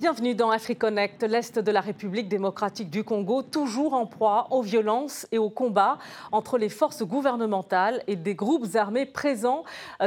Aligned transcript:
Bienvenue 0.00 0.34
dans 0.34 0.48
AfriConnect, 0.48 1.24
l'Est 1.24 1.58
de 1.58 1.70
la 1.70 1.82
République 1.82 2.26
démocratique 2.26 2.88
du 2.88 3.04
Congo, 3.04 3.42
toujours 3.42 3.92
en 3.92 4.06
proie 4.06 4.46
aux 4.50 4.62
violences 4.62 5.26
et 5.30 5.36
aux 5.36 5.50
combats 5.50 5.98
entre 6.32 6.56
les 6.56 6.70
forces 6.70 7.02
gouvernementales 7.02 8.02
et 8.06 8.16
des 8.16 8.34
groupes 8.34 8.76
armés 8.76 9.04
présents 9.04 9.62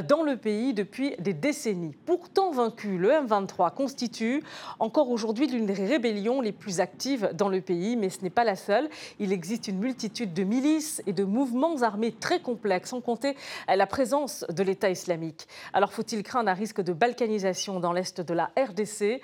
dans 0.10 0.24
le 0.24 0.36
pays 0.36 0.74
depuis 0.74 1.16
des 1.20 1.34
décennies. 1.34 1.96
Pourtant 2.08 2.50
vaincu, 2.50 2.98
le 2.98 3.12
M23 3.12 3.72
constitue 3.76 4.42
encore 4.80 5.12
aujourd'hui 5.12 5.46
l'une 5.46 5.68
des 5.68 5.74
rébellions 5.74 6.42
les 6.42 6.54
plus 6.54 6.80
actives 6.80 7.30
dans 7.36 7.50
le 7.50 7.62
pays, 7.62 7.96
mais 7.96 8.10
ce 8.10 8.24
n'est 8.24 8.32
pas 8.32 8.46
la 8.46 8.56
seule. 8.56 8.90
Il 9.20 9.32
existe 9.32 9.68
une 9.68 9.78
multitude 9.78 10.34
de 10.34 10.44
milices 10.44 11.04
et 11.06 11.14
de 11.14 11.24
mouvements 11.24 11.84
armés 11.84 12.14
très 12.14 12.40
complexes, 12.40 12.90
sans 12.90 13.02
compter 13.02 13.38
la 13.68 13.86
présence 13.86 14.44
de 14.50 14.64
l'État 14.64 14.90
islamique. 14.90 15.48
Alors 15.72 15.94
faut-il 15.94 16.24
craindre 16.24 16.50
un 16.50 16.56
risque 16.56 16.82
de 16.82 16.94
balkanisation 16.94 17.80
dans 17.80 17.94
l'Est 17.94 18.22
de 18.22 18.34
la 18.34 18.50
RDC 18.58 19.22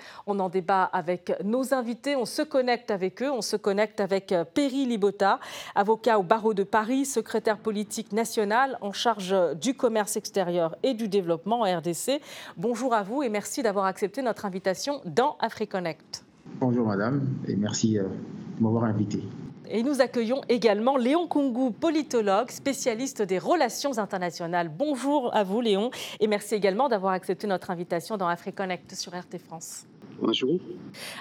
débat 0.60 0.84
avec 0.84 1.32
nos 1.44 1.74
invités. 1.74 2.18
On 2.18 2.26
se 2.26 2.42
connecte 2.42 2.92
avec 2.92 3.24
eux. 3.24 3.32
On 3.32 3.42
se 3.42 3.56
connecte 3.56 4.02
avec 4.02 4.34
euh, 4.34 4.44
Perry 4.44 4.86
Libota, 4.86 5.40
avocat 5.74 6.20
au 6.20 6.24
barreau 6.24 6.54
de 6.54 6.64
Paris, 6.64 7.06
secrétaire 7.06 7.58
politique 7.58 8.12
national 8.12 8.78
en 8.82 8.92
charge 8.92 9.34
du 9.56 9.74
commerce 9.74 10.18
extérieur 10.18 10.76
et 10.84 10.94
du 10.94 11.08
développement 11.08 11.62
en 11.62 11.78
RDC. 11.78 12.20
Bonjour 12.58 12.94
à 12.94 13.04
vous 13.04 13.24
et 13.24 13.30
merci 13.30 13.64
d'avoir 13.64 13.86
accepté 13.86 14.22
notre 14.22 14.46
invitation 14.46 15.00
dans 15.06 15.38
AfriConnect. 15.40 16.26
Bonjour 16.60 16.88
madame 16.88 17.26
et 17.48 17.56
merci 17.56 17.98
euh, 17.98 18.04
de 18.58 18.64
m'avoir 18.64 18.84
invité. 18.84 19.24
Et 19.72 19.84
nous 19.84 20.02
accueillons 20.02 20.42
également 20.50 20.98
Léon 20.98 21.28
Kungu, 21.28 21.72
politologue, 21.72 22.50
spécialiste 22.50 23.22
des 23.22 23.40
relations 23.40 23.98
internationales. 23.98 24.68
Bonjour 24.68 25.34
à 25.34 25.44
vous 25.44 25.62
Léon 25.62 25.92
et 26.20 26.28
merci 26.28 26.56
également 26.56 26.90
d'avoir 26.90 27.14
accepté 27.14 27.48
notre 27.48 27.70
invitation 27.72 28.18
dans 28.18 28.28
AfriConnect 28.28 28.96
sur 28.96 29.14
RT 29.14 29.38
France. 29.38 29.86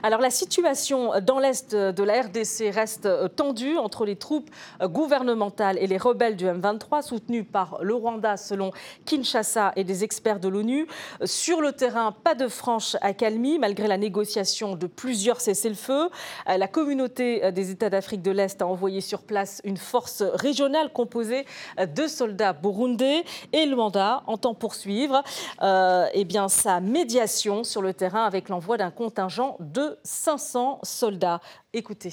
Alors 0.03 0.21
la 0.21 0.31
situation 0.31 1.13
dans 1.21 1.39
l'est 1.39 1.75
de 1.75 2.03
la 2.03 2.23
RDC 2.23 2.71
reste 2.73 3.07
euh, 3.07 3.29
tendue 3.29 3.77
entre 3.77 4.05
les 4.05 4.17
troupes 4.17 4.51
euh, 4.83 4.89
gouvernementales 4.89 5.79
et 5.79 5.87
les 5.87 5.99
rebelles 5.99 6.37
du 6.37 6.47
M23 6.47 7.03
soutenus 7.03 7.45
par 7.51 7.79
le 7.83 7.95
Rwanda 7.95 8.37
selon 8.37 8.73
Kinshasa 9.05 9.73
et 9.77 9.85
des 9.85 10.05
experts 10.05 10.41
de 10.41 10.49
l'ONU. 10.49 10.87
Sur 11.25 11.61
le 11.61 11.73
terrain, 11.73 12.13
pas 12.13 12.35
de 12.35 12.49
franche 12.49 12.97
accalmie 13.01 13.59
malgré 13.59 13.87
la 13.89 13.99
négociation 13.99 14.75
de 14.75 14.87
plusieurs 14.87 15.41
cessez-le-feu. 15.41 16.09
Euh, 16.49 16.57
la 16.57 16.69
communauté 16.69 17.53
des 17.53 17.71
États 17.71 17.91
d'Afrique 17.91 18.23
de 18.23 18.31
l'Est 18.31 18.61
a 18.63 18.67
envoyé 18.67 19.01
sur 19.01 19.23
place 19.23 19.61
une 19.65 19.77
force 19.77 20.23
régionale 20.23 20.93
composée 20.93 21.45
de 21.79 22.07
soldats 22.07 22.53
burundais 22.53 23.25
et 23.53 23.67
le 23.67 23.75
Rwanda 23.75 24.23
entend 24.27 24.55
poursuivre 24.55 25.23
eh 25.63 26.25
bien, 26.25 26.49
sa 26.49 26.81
médiation 26.81 27.65
sur 27.65 27.83
le 27.83 27.95
terrain 27.95 28.25
avec 28.25 28.49
l'envoi 28.49 28.77
d'un 28.77 28.88
contingent 28.91 29.57
de 29.61 29.99
500 30.05 30.81
soldats. 30.83 31.41
Écoutez. 31.73 32.13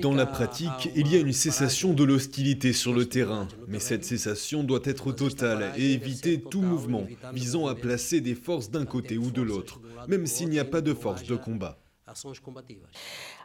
Dans 0.00 0.14
la 0.14 0.24
pratique, 0.24 0.88
il 0.96 1.12
y 1.12 1.16
a 1.16 1.20
une 1.20 1.34
cessation 1.34 1.92
de 1.92 2.04
l'hostilité 2.04 2.72
sur 2.72 2.94
le 2.94 3.06
terrain, 3.06 3.46
mais 3.68 3.80
cette 3.80 4.02
cessation 4.02 4.64
doit 4.64 4.80
être 4.84 5.12
totale 5.12 5.74
et 5.76 5.92
éviter 5.92 6.40
tout 6.40 6.62
mouvement 6.62 7.06
visant 7.34 7.66
à 7.66 7.74
placer 7.74 8.22
des 8.22 8.34
forces 8.34 8.70
d'un 8.70 8.86
côté 8.86 9.18
ou 9.18 9.30
de 9.30 9.42
l'autre, 9.42 9.78
même 10.08 10.26
s'il 10.26 10.48
n'y 10.48 10.58
a 10.58 10.64
pas 10.64 10.80
de 10.80 10.94
force 10.94 11.24
de 11.24 11.36
combat. 11.36 11.76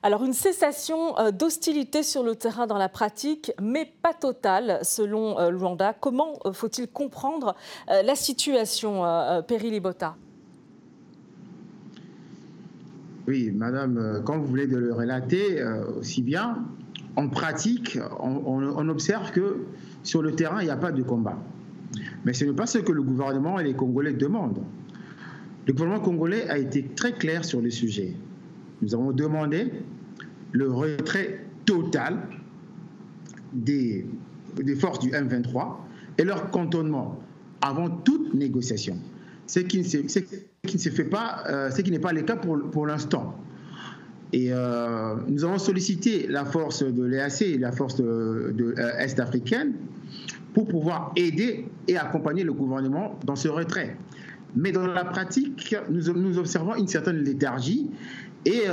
Alors 0.04 0.24
une 0.24 0.34
cessation 0.34 1.18
euh, 1.20 1.32
d'hostilité 1.32 2.04
sur 2.04 2.24
le 2.24 2.36
terrain 2.36 2.68
dans 2.68 2.78
la 2.78 2.90
pratique, 2.90 3.52
mais 3.62 3.86
pas 3.86 4.14
totale 4.14 4.80
selon 4.84 5.40
euh, 5.40 5.50
Luanda. 5.50 5.94
Comment 5.94 6.34
euh, 6.46 6.54
faut-il 6.54 6.88
comprendre 6.88 7.56
la 7.88 8.16
situation, 8.16 9.04
Perry 9.48 9.72
Libota? 9.72 10.16
Oui, 13.28 13.52
madame, 13.54 14.22
quand 14.24 14.36
euh, 14.36 14.38
vous 14.38 14.48
voulez 14.48 14.68
de 14.68 14.78
le 14.78 14.94
relater 14.94 15.62
euh, 15.62 16.00
aussi 16.00 16.22
bien, 16.22 16.66
en 17.18 17.28
pratique, 17.28 18.00
on, 18.20 18.90
observe 18.90 19.32
que 19.32 19.66
sur 20.04 20.22
le 20.22 20.34
terrain, 20.34 20.62
il 20.62 20.66
n'y 20.66 20.72
a 20.72 20.78
pas 20.78 20.92
de 20.92 21.04
combat. 21.04 21.38
Mais 22.26 22.34
ce 22.34 22.46
n'est 22.46 22.54
pas 22.54 22.68
ce 22.68 22.78
que 22.78 22.92
le 22.92 23.02
gouvernement 23.02 23.60
et 23.60 23.64
les 23.64 23.74
Congolais 23.74 24.14
demandent. 24.14 24.64
Le 25.66 25.74
gouvernement 25.74 26.00
congolais 26.00 26.48
a 26.48 26.58
été 26.58 26.84
très 26.96 27.14
clair 27.14 27.44
sur 27.44 27.60
le 27.60 27.70
sujet. 27.70 28.14
Nous 28.82 28.94
avons 28.94 29.12
demandé 29.12 29.74
le 30.52 30.72
retrait 30.72 31.46
total 31.66 32.20
des, 33.52 34.06
des 34.56 34.76
forces 34.76 35.00
du 35.00 35.10
M23 35.10 35.78
et 36.20 36.24
leur 36.24 36.52
cantonnement 36.52 37.20
avant 37.62 37.90
toute 37.90 38.34
négociation. 38.34 38.98
Ce 39.48 39.60
qui, 39.62 39.82
qui 39.82 40.76
ne 40.76 40.82
se 40.82 40.90
fait 40.90 41.06
pas, 41.06 41.44
euh, 41.48 41.72
ce 41.72 41.82
qui 41.82 41.90
n'est 41.90 42.00
pas 42.00 42.12
le 42.12 42.22
cas 42.22 42.36
pour, 42.36 42.60
pour 42.70 42.86
l'instant. 42.86 43.36
Et 44.34 44.50
euh, 44.52 45.16
nous 45.30 45.46
avons 45.46 45.58
sollicité 45.58 46.28
la 46.28 46.44
force 46.44 46.84
de 46.84 47.04
l'EAC, 47.04 47.58
la 47.60 47.72
force 47.72 47.96
de, 47.96 48.04
euh, 48.04 48.98
est 49.00 49.20
africaine, 49.20 49.74
pour 50.54 50.68
pouvoir 50.68 51.14
aider 51.16 51.66
et 51.88 51.98
accompagner 51.98 52.44
le 52.44 52.52
gouvernement 52.52 53.18
dans 53.26 53.38
ce 53.38 53.48
retrait. 53.48 53.96
Mais 54.56 54.74
dans 54.74 54.86
la 54.86 55.06
pratique, 55.06 55.76
nous 55.90 56.38
observons 56.40 56.76
une 56.76 56.88
certaine 56.88 57.18
léthargie 57.18 57.90
et 58.46 58.64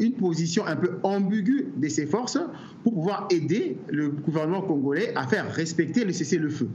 une 0.00 0.14
position 0.14 0.66
un 0.66 0.76
peu 0.76 0.92
ambiguë 1.02 1.68
de 1.76 1.88
ces 1.88 2.06
forces 2.06 2.38
pour 2.82 2.94
pouvoir 2.94 3.28
aider 3.30 3.76
le 3.90 4.08
gouvernement 4.08 4.62
congolais 4.62 5.12
à 5.14 5.26
faire 5.26 5.52
respecter 5.52 6.04
le 6.04 6.12
cessez-le-feu. 6.12 6.68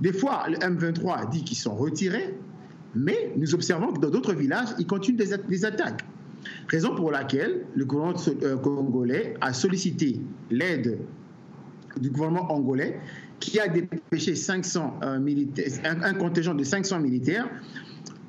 Des 0.00 0.12
fois, 0.12 0.44
le 0.48 0.56
M23 0.56 1.30
dit 1.30 1.44
qu'ils 1.44 1.58
sont 1.58 1.74
retirés, 1.74 2.34
mais 2.94 3.32
nous 3.36 3.54
observons 3.54 3.92
que 3.92 4.00
dans 4.00 4.10
d'autres 4.10 4.34
villages, 4.34 4.68
ils 4.78 4.86
continuent 4.86 5.16
des, 5.16 5.64
attaques. 5.64 6.04
Raison 6.68 6.94
pour 6.94 7.10
laquelle 7.10 7.64
le 7.74 7.84
gouvernement 7.84 8.18
euh, 8.42 8.56
congolais 8.56 9.34
a 9.40 9.52
sollicité 9.52 10.20
l'aide 10.50 10.98
du 12.00 12.10
gouvernement 12.10 12.50
angolais 12.50 12.98
qui 13.40 13.60
a 13.60 13.68
dépêché 13.68 14.34
500, 14.34 15.00
euh, 15.02 15.18
un, 15.84 16.14
contingent 16.14 16.54
de 16.54 16.64
500 16.64 17.00
militaires 17.00 17.48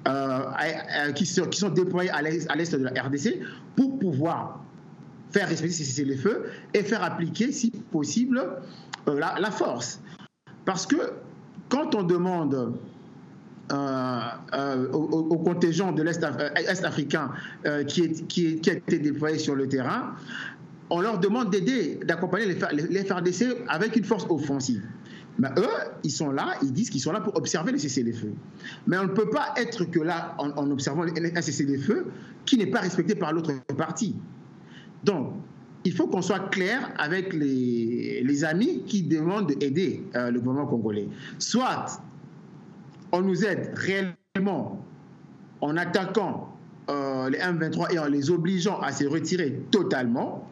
euh, 0.08 1.12
qui, 1.14 1.26
sont, 1.26 1.70
déployés 1.70 2.10
à 2.10 2.22
l'est 2.22 2.76
de 2.76 2.84
la 2.84 3.04
RDC 3.04 3.40
pour 3.76 3.98
pouvoir 4.00 4.64
faire 5.32 5.48
respecter 5.48 6.04
les 6.04 6.18
feux 6.18 6.46
et 6.74 6.84
faire 6.84 7.04
appliquer, 7.04 7.52
si 7.52 7.72
possible, 7.92 8.42
la, 9.08 9.36
la, 9.40 9.52
force. 9.52 10.02
Parce 10.66 10.86
que 10.86 10.98
quand 11.72 11.96
on 11.96 12.04
demande 12.04 12.74
euh, 13.72 14.20
euh, 14.54 14.88
de 14.92 16.02
l'Est 16.04 16.24
euh, 16.24 16.86
africain 16.86 17.32
qui, 17.88 18.12
qui, 18.26 18.70
a 18.70 18.74
été 18.74 19.00
déployé 19.00 19.40
sur 19.40 19.56
le 19.56 19.68
terrain, 19.68 20.14
on 20.90 21.00
leur 21.00 21.20
demande 21.20 21.50
d'aider, 21.50 22.00
d'accompagner 22.06 22.48
les, 22.48 23.06
FRDC 23.06 23.64
avec 23.70 23.96
une 23.96 24.04
force 24.04 24.26
offensive. 24.30 24.84
Mais 25.40 25.48
eux, 25.58 25.92
ils 26.04 26.12
sont 26.12 26.32
là, 26.32 26.56
ils 26.62 26.74
disent 26.74 26.90
qu'ils 26.90 27.00
sont 27.00 27.14
là 27.14 27.22
pour 27.22 27.38
observer 27.38 27.72
les 27.72 27.80
cessez-les-feux. 27.80 28.34
Mais 28.86 28.98
on 28.98 29.04
ne 29.04 29.08
peut 29.08 29.30
pas 29.30 29.54
être 29.56 29.86
que 29.86 30.02
là 30.02 30.36
en, 30.38 30.70
observant 30.70 31.04
un 31.04 31.42
cessez-les-feux 31.42 32.08
qui 32.46 32.58
n'est 32.58 32.68
pas 32.68 32.82
respecté 32.82 33.16
par 33.16 33.32
l'autre 33.32 33.54
partie. 33.78 34.18
Donc, 35.06 35.36
il 35.84 35.94
faut 35.94 36.08
qu'on 36.08 36.22
soit 36.22 36.50
clair 36.50 36.92
avec 36.98 37.34
les, 37.34 38.44
amis 38.44 38.84
qui 38.86 39.04
demandent 39.04 39.52
d'aider 39.52 40.04
le 40.14 40.40
gouvernement 40.40 40.68
congolais. 40.68 41.08
Soit 41.40 42.02
on 43.12 43.22
nous 43.22 43.46
aide 43.46 43.72
réellement 43.76 44.84
en 45.62 45.78
attaquant 45.78 46.52
euh, 46.90 47.30
les 47.30 47.38
M23 47.38 47.94
et 47.94 48.00
en 48.00 48.08
les 48.08 48.32
obligeant 48.32 48.80
à 48.80 48.92
se 48.92 49.06
retirer 49.06 49.62
totalement, 49.70 50.48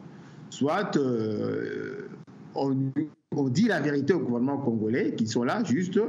soit 0.48 0.96
euh, 0.96 2.08
on, 2.54 2.74
dit 3.48 3.66
la 3.66 3.80
vérité 3.80 4.12
au 4.12 4.20
gouvernement 4.20 4.58
congolais 4.58 5.14
qu'ils 5.14 5.28
sont 5.28 5.44
là 5.44 5.62
juste 5.64 6.00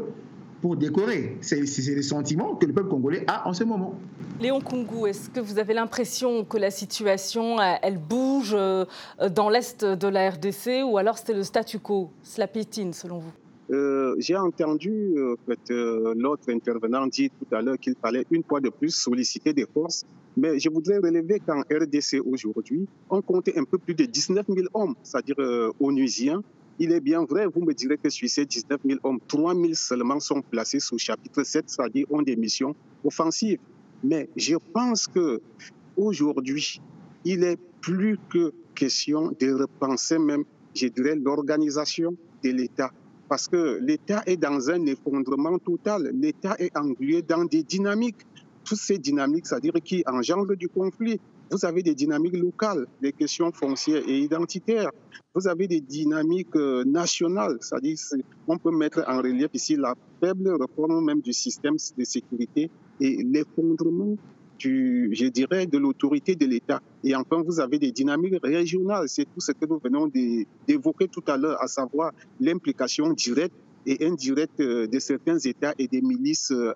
pour 0.62 0.76
décorer. 0.76 1.38
C'est 1.42 1.60
le 1.60 2.02
sentiment 2.02 2.56
que 2.56 2.66
le 2.66 2.74
peuple 2.74 2.90
congolais 2.90 3.24
a 3.28 3.48
en 3.48 3.54
ce 3.54 3.64
moment. 3.64 3.96
Léon 4.40 4.62
Kungu, 4.62 5.08
est-ce 5.08 5.30
que 5.30 5.40
vous 5.40 5.60
avez 5.60 5.74
l'impression 5.74 6.46
que 6.46 6.58
la 6.58 6.72
situation, 6.72 7.58
elle 7.60 7.98
bouge 7.98 8.54
euh, 8.54 8.86
dans 9.30 9.50
l'est 9.50 9.84
de 9.84 10.08
la 10.08 10.30
RDC 10.30 10.84
ou 10.86 10.98
alors 10.98 11.18
c'est 11.18 11.34
le 11.34 11.44
statu 11.44 11.80
quo 11.80 12.10
Cela 12.24 12.48
piétine 12.48 12.94
selon 12.94 13.20
vous? 13.20 13.32
Euh, 13.72 14.16
j'ai 14.20 14.36
entendu 14.36 15.14
euh, 15.16 15.36
euh, 15.72 16.14
l'autre 16.18 16.50
intervenant 16.50 17.08
dire 17.08 17.30
tout 17.40 17.56
à 17.56 17.62
l'heure 17.62 17.78
qu'il 17.78 17.96
fallait 18.02 18.26
une 18.30 18.44
fois 18.44 18.60
de 18.60 18.68
plus 18.68 18.94
solliciter 18.94 19.54
des 19.54 19.66
forces, 19.66 20.06
mais 20.36 20.60
je 20.60 20.70
voudrais 20.70 20.98
relever 20.98 21.40
qu'en 21.40 21.62
RDC 21.62 22.22
aujourd'hui, 22.26 22.86
on 23.10 23.22
comptait 23.22 23.58
un 23.58 23.64
peu 23.64 23.78
plus 23.78 23.96
de 23.96 24.04
19 24.04 24.46
000 24.50 24.68
hommes, 24.74 24.96
c'est-à-dire 25.04 25.36
onusiens. 25.80 26.44
Il 26.84 26.92
est 26.94 27.00
bien 27.00 27.24
vrai, 27.26 27.46
vous 27.46 27.62
me 27.62 27.76
direz 27.76 28.00
que 28.00 28.10
sur 28.10 28.28
ces 28.28 28.44
19 28.44 28.82
000 28.84 29.00
hommes, 29.04 29.20
3 29.28 29.54
000 29.54 29.76
seulement 29.76 30.20
sont 30.20 30.42
placés 30.42 30.80
sous 30.80 30.98
chapitre 30.98 31.44
7, 31.44 31.66
c'est-à-dire 31.68 32.08
ont 32.10 32.24
des 32.24 32.36
missions 32.36 32.76
offensives. 33.04 33.60
Mais 34.04 34.28
je 34.36 34.56
pense 34.74 35.06
que 35.06 35.40
aujourd'hui, 35.96 36.82
il 37.24 37.44
est 37.44 37.60
plus 37.82 38.18
que 38.32 38.52
question 38.74 39.32
de 39.40 39.54
repenser 39.54 40.18
même, 40.18 40.44
je 40.74 40.88
dirais, 40.88 41.16
l'organisation 41.16 42.18
de 42.44 42.50
l'État 42.50 42.92
parce 43.30 43.48
que 43.48 43.80
l'État 43.80 44.24
est 44.26 44.36
dans 44.36 44.72
un 44.72 44.84
effondrement 44.88 45.58
total. 45.60 46.12
L'État 46.16 46.56
est 46.58 46.76
englué 46.76 47.22
dans 47.22 47.46
des 47.46 47.64
dynamiques 47.64 48.26
toutes 48.66 48.80
ces 48.80 48.98
dynamiques, 48.98 49.46
c'est-à-dire 49.46 49.74
qui 49.84 50.04
engendrent 50.06 50.56
du 50.56 50.68
conflit. 50.68 51.20
Vous 51.52 51.66
avez 51.66 51.84
des 51.84 51.94
dynamiques 51.94 52.38
locales, 52.38 52.88
des 53.02 53.12
questions 53.12 53.52
foncières 53.52 54.04
et 54.08 54.20
identitaires. 54.20 54.90
Vous 55.36 55.48
avez 55.48 55.68
des 55.68 55.82
dynamiques 55.82 56.56
euh, 56.56 56.84
nationales, 56.86 57.58
c'est-à-dire 57.60 57.98
on 58.48 58.58
peut 58.58 58.72
mettre 58.72 59.04
en 59.08 59.18
relief 59.18 59.50
ici 59.54 59.76
la 59.76 59.96
faible 60.22 60.50
réforme 60.60 61.04
même 61.04 61.22
du 61.22 61.34
système 61.34 61.76
de 61.98 62.04
sécurité 62.04 62.70
et 63.00 63.24
l'effondrement 63.24 64.16
je 64.64 65.28
dirais, 65.28 65.66
de 65.66 65.78
l'autorité 65.78 66.36
de 66.36 66.46
l'État. 66.46 66.82
Et 67.04 67.16
enfin, 67.16 67.42
vous 67.44 67.60
avez 67.60 67.80
des 67.80 67.92
dynamiques 67.92 68.36
régionales. 68.44 69.10
C'est 69.10 69.26
tout 69.26 69.40
ce 69.40 69.52
que 69.54 69.66
nous 69.66 69.80
venons 69.84 70.08
d'évoquer 70.68 71.08
tout 71.08 71.24
à 71.28 71.38
l'heure, 71.38 71.62
à 71.62 71.68
savoir 71.68 72.12
l'implication 72.40 73.12
directe 73.14 73.56
et 73.86 74.06
indirecte 74.06 74.60
euh, 74.60 74.88
de 74.88 75.00
certains 75.00 75.40
États 75.40 75.74
et 75.80 75.88
des 75.88 76.02
milices 76.02 76.52
euh, 76.52 76.74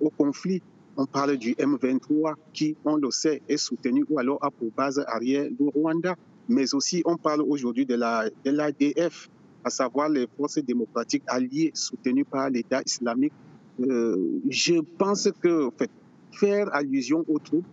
au 0.00 0.10
conflit. 0.10 0.62
On 0.98 1.04
parle 1.04 1.36
du 1.36 1.52
M23 1.54 2.34
qui, 2.54 2.74
on 2.84 2.96
le 2.96 3.10
sait, 3.10 3.42
est 3.48 3.58
soutenu 3.58 4.04
ou 4.08 4.18
alors 4.18 4.38
a 4.42 4.50
pour 4.50 4.70
base 4.72 4.98
arrière 5.06 5.46
le 5.58 5.68
Rwanda. 5.68 6.16
Mais 6.48 6.74
aussi, 6.74 7.02
on 7.04 7.16
parle 7.16 7.42
aujourd'hui 7.42 7.84
de 7.84 7.94
l'ADF, 7.94 9.28
à 9.64 9.70
savoir 9.70 10.08
les 10.08 10.26
forces 10.38 10.58
démocratiques 10.58 11.24
alliées 11.26 11.70
soutenues 11.74 12.24
par 12.24 12.48
l'État 12.48 12.80
islamique. 12.86 13.32
Euh, 13.80 14.40
je 14.48 14.80
pense 14.96 15.28
que, 15.42 15.68
fait, 15.76 15.90
faire 16.32 16.74
allusion 16.74 17.24
aux 17.28 17.38
troupes, 17.40 17.66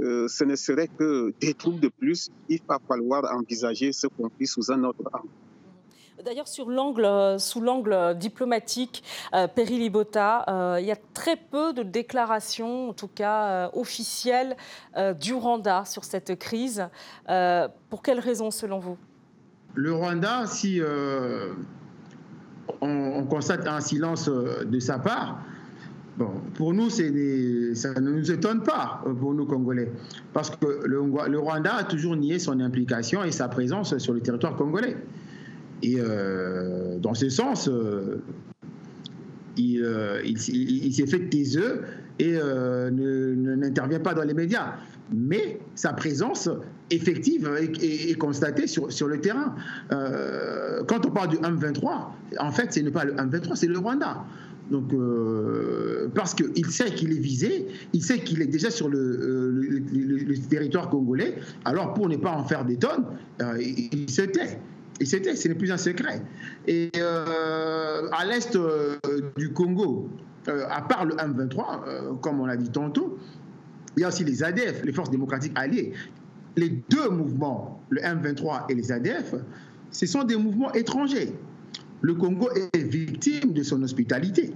euh, 0.00 0.28
ce 0.28 0.44
ne 0.44 0.54
serait 0.54 0.88
que 0.88 1.32
des 1.40 1.54
troupes 1.54 1.80
de 1.80 1.88
plus. 1.88 2.30
Il 2.50 2.60
va 2.68 2.78
falloir 2.86 3.24
envisager 3.34 3.92
ce 3.92 4.08
conflit 4.08 4.46
sous 4.46 4.70
un 4.70 4.84
autre 4.84 5.02
angle. 5.12 5.28
D'ailleurs, 6.24 6.46
l'angle, 6.66 7.36
sous 7.38 7.60
l'angle 7.60 8.16
diplomatique, 8.18 9.04
euh, 9.34 9.46
Libota, 9.56 10.44
euh, 10.48 10.80
il 10.80 10.86
y 10.86 10.90
a 10.90 10.96
très 11.14 11.36
peu 11.36 11.72
de 11.72 11.82
déclarations, 11.82 12.90
en 12.90 12.92
tout 12.92 13.08
cas 13.08 13.44
euh, 13.44 13.68
officielles, 13.74 14.56
du 15.20 15.34
Rwanda 15.34 15.84
sur 15.84 16.04
cette 16.04 16.38
crise. 16.38 16.88
pour 17.90 18.02
quelles 18.02 18.20
raisons, 18.20 18.50
selon 18.50 18.78
vous? 18.78 18.96
Le 19.74 19.92
Rwanda, 19.92 20.46
si 20.46 20.80
on, 22.80 23.24
constate 23.26 23.66
un 23.66 23.80
silence 23.80 24.28
de 24.28 24.80
sa 24.80 24.98
part, 24.98 25.38
Bon, 26.18 26.32
pour 26.54 26.74
nous, 26.74 26.90
ça 26.90 27.04
ne 27.04 28.00
nous 28.00 28.32
étonne 28.32 28.64
pas, 28.64 29.04
euh, 29.06 29.14
pour 29.14 29.34
nous 29.34 29.46
Congolais, 29.46 29.92
parce 30.32 30.50
que 30.50 30.84
le, 30.84 31.38
Rwanda 31.38 31.76
a 31.76 31.84
toujours 31.84 32.16
nié 32.16 32.40
son 32.40 32.58
implication 32.58 33.22
et 33.22 33.30
sa 33.30 33.46
présence 33.46 33.96
sur 33.98 34.14
le 34.14 34.20
territoire 34.20 34.56
congolais. 34.56 34.96
Et 35.82 35.96
euh, 35.98 36.98
dans 36.98 37.14
ce 37.14 37.28
sens, 37.28 37.68
euh, 37.68 38.20
il, 39.56 40.92
s'est 40.92 41.06
fait 41.06 41.28
taiseux 41.28 41.82
et 42.18 42.32
n'intervient 42.32 44.00
pas 44.00 44.14
dans 44.14 44.24
les 44.24 44.34
médias. 44.34 44.74
Mais 45.12 45.60
sa 45.74 45.94
présence 45.94 46.50
effective 46.90 47.50
est, 47.80 48.18
constatée 48.18 48.66
sur, 48.66 48.92
sur, 48.92 49.08
le 49.08 49.20
terrain. 49.20 49.54
quand 49.90 51.06
on 51.06 51.10
parle 51.10 51.28
du 51.28 51.36
M23, 51.36 52.08
en 52.38 52.50
fait, 52.50 52.72
ce 52.72 52.80
n'est 52.80 52.90
pas 52.90 53.04
le 53.04 53.14
M23, 53.14 53.56
c'est 53.56 53.66
le 53.66 53.78
Rwanda. 53.78 54.24
Donc, 54.70 54.92
euh, 54.92 56.08
parce 56.14 56.34
qu'il 56.34 56.66
sait 56.66 56.90
qu'il 56.92 57.12
est 57.12 57.20
visé, 57.20 57.66
il 57.92 58.02
sait 58.02 58.18
qu'il 58.18 58.42
est 58.42 58.46
déjà 58.46 58.70
sur 58.70 58.88
le, 58.88 58.98
euh, 58.98 60.34
territoire 60.50 60.90
congolais. 60.90 61.36
Alors, 61.64 61.94
pour 61.94 62.08
ne 62.08 62.16
pas 62.16 62.32
en 62.32 62.44
faire 62.44 62.64
des 62.64 62.76
tonnes, 62.76 63.04
euh, 63.40 63.60
il, 63.60 64.10
se 64.10 64.22
tait. 64.22 64.58
Il 65.00 65.06
se 65.06 65.16
tait, 65.16 65.36
ce 65.36 65.48
n'est 65.48 65.54
plus 65.54 65.70
un 65.70 65.76
secret. 65.76 66.22
Et 66.66 66.90
à 67.00 68.24
l'est 68.24 68.58
du 69.36 69.52
Congo, 69.52 70.08
à 70.46 70.82
part 70.82 71.04
le 71.04 71.14
M23, 71.14 72.18
comme 72.20 72.40
on 72.40 72.46
l'a 72.46 72.56
dit 72.56 72.70
tantôt, 72.70 73.18
il 73.96 74.02
y 74.02 74.04
a 74.04 74.08
aussi 74.08 74.24
les 74.24 74.42
ADF, 74.42 74.84
les 74.84 74.92
forces 74.92 75.10
démocratiques 75.10 75.52
alliées. 75.56 75.92
Les 76.56 76.70
deux 76.90 77.10
mouvements, 77.10 77.80
le 77.90 78.00
M23 78.00 78.64
et 78.70 78.74
les 78.74 78.90
ADF, 78.90 79.34
ce 79.90 80.06
sont 80.06 80.24
des 80.24 80.36
mouvements 80.36 80.72
étrangers 80.72 81.32
le 82.00 82.14
Congo 82.14 82.48
est 82.72 82.78
victime 82.78 83.52
de 83.52 83.62
son 83.62 83.82
hospitalité. 83.82 84.52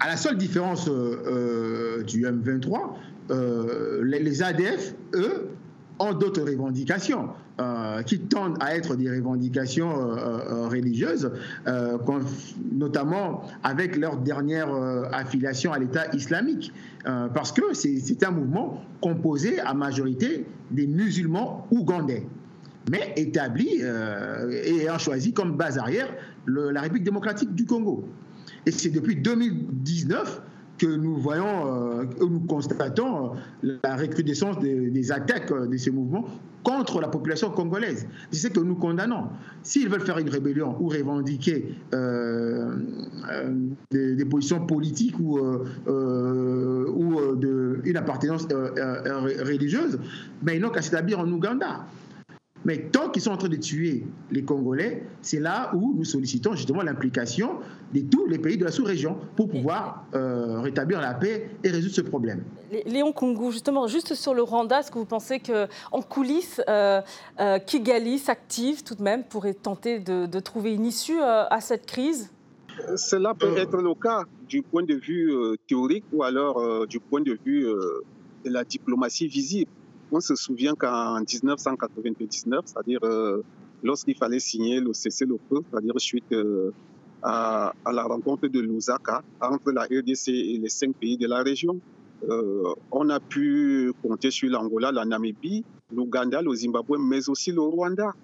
À 0.00 0.08
la 0.08 0.16
seule 0.16 0.36
différence 0.36 0.88
euh, 0.88 1.22
euh, 1.26 2.02
du 2.02 2.24
M23, 2.24 2.94
euh, 3.30 4.04
les, 4.04 4.42
ADF, 4.42 4.94
eux, 5.14 5.48
ont 5.98 6.12
d'autres 6.12 6.42
revendications 6.42 7.28
qui 8.06 8.18
tendent 8.18 8.56
à 8.60 8.74
être 8.74 8.96
des 8.96 9.08
revendications 9.08 9.92
religieuses, 10.68 11.30
notamment 12.72 13.42
avec 13.62 13.96
leur 13.96 14.16
dernière 14.16 14.68
affiliation 15.12 15.72
à 15.72 15.78
l'État 15.78 16.12
islamique, 16.12 16.72
parce 17.04 17.52
que 17.52 17.72
c'est 17.72 18.24
un 18.24 18.32
mouvement 18.32 18.82
composé 19.00 19.60
à 19.60 19.72
majorité 19.72 20.46
des 20.72 20.88
musulmans 20.88 21.66
ougandais 21.70 22.26
mais 22.90 23.12
établi 23.16 23.78
euh, 23.80 24.50
et 24.50 24.82
ayant 24.82 24.98
choisi 24.98 25.32
comme 25.32 25.56
base 25.56 25.78
arrière 25.78 26.08
la 26.46 26.80
République 26.82 27.04
démocratique 27.04 27.54
du 27.54 27.64
Congo. 27.64 28.06
Et 28.66 28.70
c'est 28.70 28.90
depuis 28.90 29.16
2019 29.16 30.42
que 30.78 30.86
nous 30.86 31.16
voyons, 31.16 32.00
euh, 32.00 32.04
nous 32.20 32.40
constatons 32.40 33.32
euh, 33.64 33.78
la 33.82 33.96
recrudescence 33.96 34.58
des, 34.58 35.12
attaques 35.12 35.52
de 35.52 35.76
ces 35.76 35.90
mouvements 35.90 36.24
contre 36.62 37.00
la 37.00 37.08
population 37.08 37.50
congolaise. 37.50 38.06
C'est 38.30 38.48
ce 38.48 38.52
que 38.52 38.60
nous 38.60 38.74
condamnons. 38.74 39.28
S'ils 39.62 39.88
veulent 39.88 40.00
faire 40.00 40.18
une 40.18 40.30
rébellion 40.30 40.76
ou 40.80 40.88
revendiquer 40.88 41.74
des, 43.90 44.24
positions 44.24 44.64
politiques 44.66 45.18
ou, 45.20 45.38
ou 45.38 47.20
une 47.84 47.96
appartenance 47.98 48.48
religieuse, 48.50 49.98
mais 50.42 50.56
ils 50.56 50.60
n'ont 50.62 50.70
qu'à 50.70 50.80
s'établir 50.80 51.20
en 51.20 51.30
Ouganda. 51.30 51.84
Mais 52.64 52.78
tant 52.90 53.10
qu'ils 53.10 53.22
sont 53.22 53.30
en 53.30 53.36
train 53.36 53.48
de 53.48 53.56
tuer 53.56 54.04
les 54.30 54.42
Congolais, 54.42 55.04
c'est 55.20 55.40
là 55.40 55.70
où 55.74 55.94
nous 55.96 56.04
sollicitons 56.04 56.54
justement 56.54 56.82
l'implication 56.82 57.58
de 57.92 58.00
tous 58.00 58.26
les 58.26 58.38
pays 58.38 58.56
de 58.56 58.64
la 58.64 58.70
sous-région 58.70 59.18
pour 59.36 59.48
pouvoir 59.48 60.06
euh, 60.14 60.60
rétablir 60.60 61.00
la 61.00 61.14
paix 61.14 61.50
et 61.62 61.70
résoudre 61.70 61.94
ce 61.94 62.00
problème. 62.00 62.42
Léon 62.86 63.12
Kongou, 63.12 63.50
justement, 63.50 63.86
juste 63.86 64.14
sur 64.14 64.34
le 64.34 64.42
Rwanda, 64.42 64.80
est-ce 64.80 64.90
que 64.90 64.98
vous 64.98 65.04
pensez 65.04 65.40
qu'en 65.40 66.02
coulisses, 66.02 66.60
euh, 66.68 67.02
euh, 67.40 67.58
Kigali 67.58 68.18
s'active 68.18 68.82
tout 68.82 68.94
de 68.94 69.02
même 69.02 69.24
pour 69.24 69.46
tenter 69.62 69.98
de, 69.98 70.40
trouver 70.40 70.74
une 70.74 70.86
issue 70.86 71.20
à 71.20 71.58
cette 71.60 71.86
crise? 71.86 72.30
Cela 72.96 73.34
peut 73.34 73.56
être 73.56 73.76
le 73.76 73.94
cas 73.94 74.24
du 74.48 74.62
point 74.62 74.82
de 74.82 74.94
vue 74.94 75.32
théorique 75.68 76.04
ou 76.12 76.22
alors 76.22 76.86
du 76.86 76.98
point 76.98 77.20
de 77.20 77.38
vue 77.44 77.64
de 77.64 78.50
la 78.50 78.64
diplomatie 78.64 79.28
visible. 79.28 79.70
On 80.16 80.20
se 80.20 80.36
souvient 80.36 80.76
qu'en 80.76 81.18
1999, 81.18 82.60
c'est-à-dire 82.66 83.00
euh, 83.02 83.42
lorsqu'il 83.82 84.16
fallait 84.16 84.38
signer 84.38 84.78
le 84.78 84.92
cessez-le-feu, 84.92 85.62
c'est-à-dire 85.68 85.94
suite 85.96 86.30
euh, 86.30 86.70
à, 87.20 87.72
la 87.92 88.04
rencontre 88.04 88.46
de 88.46 88.60
Lusaka 88.60 89.22
entre 89.40 89.72
la 89.72 89.82
RDC 89.82 90.28
et 90.28 90.58
les 90.58 90.68
cinq 90.68 90.94
pays 90.94 91.16
de 91.16 91.26
la 91.26 91.42
région, 91.42 91.80
euh, 92.28 92.62
on 92.92 93.10
a 93.10 93.18
pu 93.18 93.92
compter 94.04 94.30
sur 94.30 94.48
l'Angola, 94.50 94.92
la 94.92 95.04
Namibie, 95.04 95.64
l'Ouganda, 95.92 96.42
le 96.42 96.54
Zimbabwe, 96.54 96.96
mais 96.96 97.28
aussi 97.28 97.50
le 97.50 97.62
Rwanda 97.62 98.14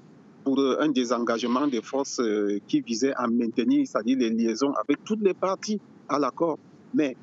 pour 0.45 0.61
un 0.61 0.91
désengagement 0.91 1.67
des 1.67 1.83
forces 1.83 2.23
qui 2.69 2.83
visait 2.83 3.15
à 3.15 3.27
maintenir, 3.27 3.85
c'est-à-dire 3.85 4.17
les 4.17 4.31
liaisons 4.31 4.73
avec 4.75 5.03
toutes 5.03 5.23
les 5.23 5.35
parties 5.35 5.81
à 6.09 6.21
l'accord. 6.21 6.61
Mais 6.95 7.17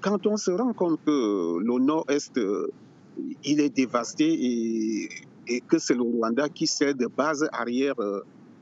quand 0.00 0.26
on 0.26 0.38
se 0.38 0.50
rend 0.50 0.72
compte 0.72 0.98
que 1.04 1.58
le 1.58 1.78
nord-est 1.78 2.40
il 3.44 3.60
est 3.60 3.70
dévasté 3.70 5.08
et, 5.46 5.60
que 5.68 5.78
c'est 5.78 5.94
le 5.94 6.02
Rwanda 6.02 6.48
qui 6.48 6.66
sert 6.66 6.94
de 6.94 7.06
base 7.06 7.46
arrière 7.52 7.94
euh, 7.98 8.20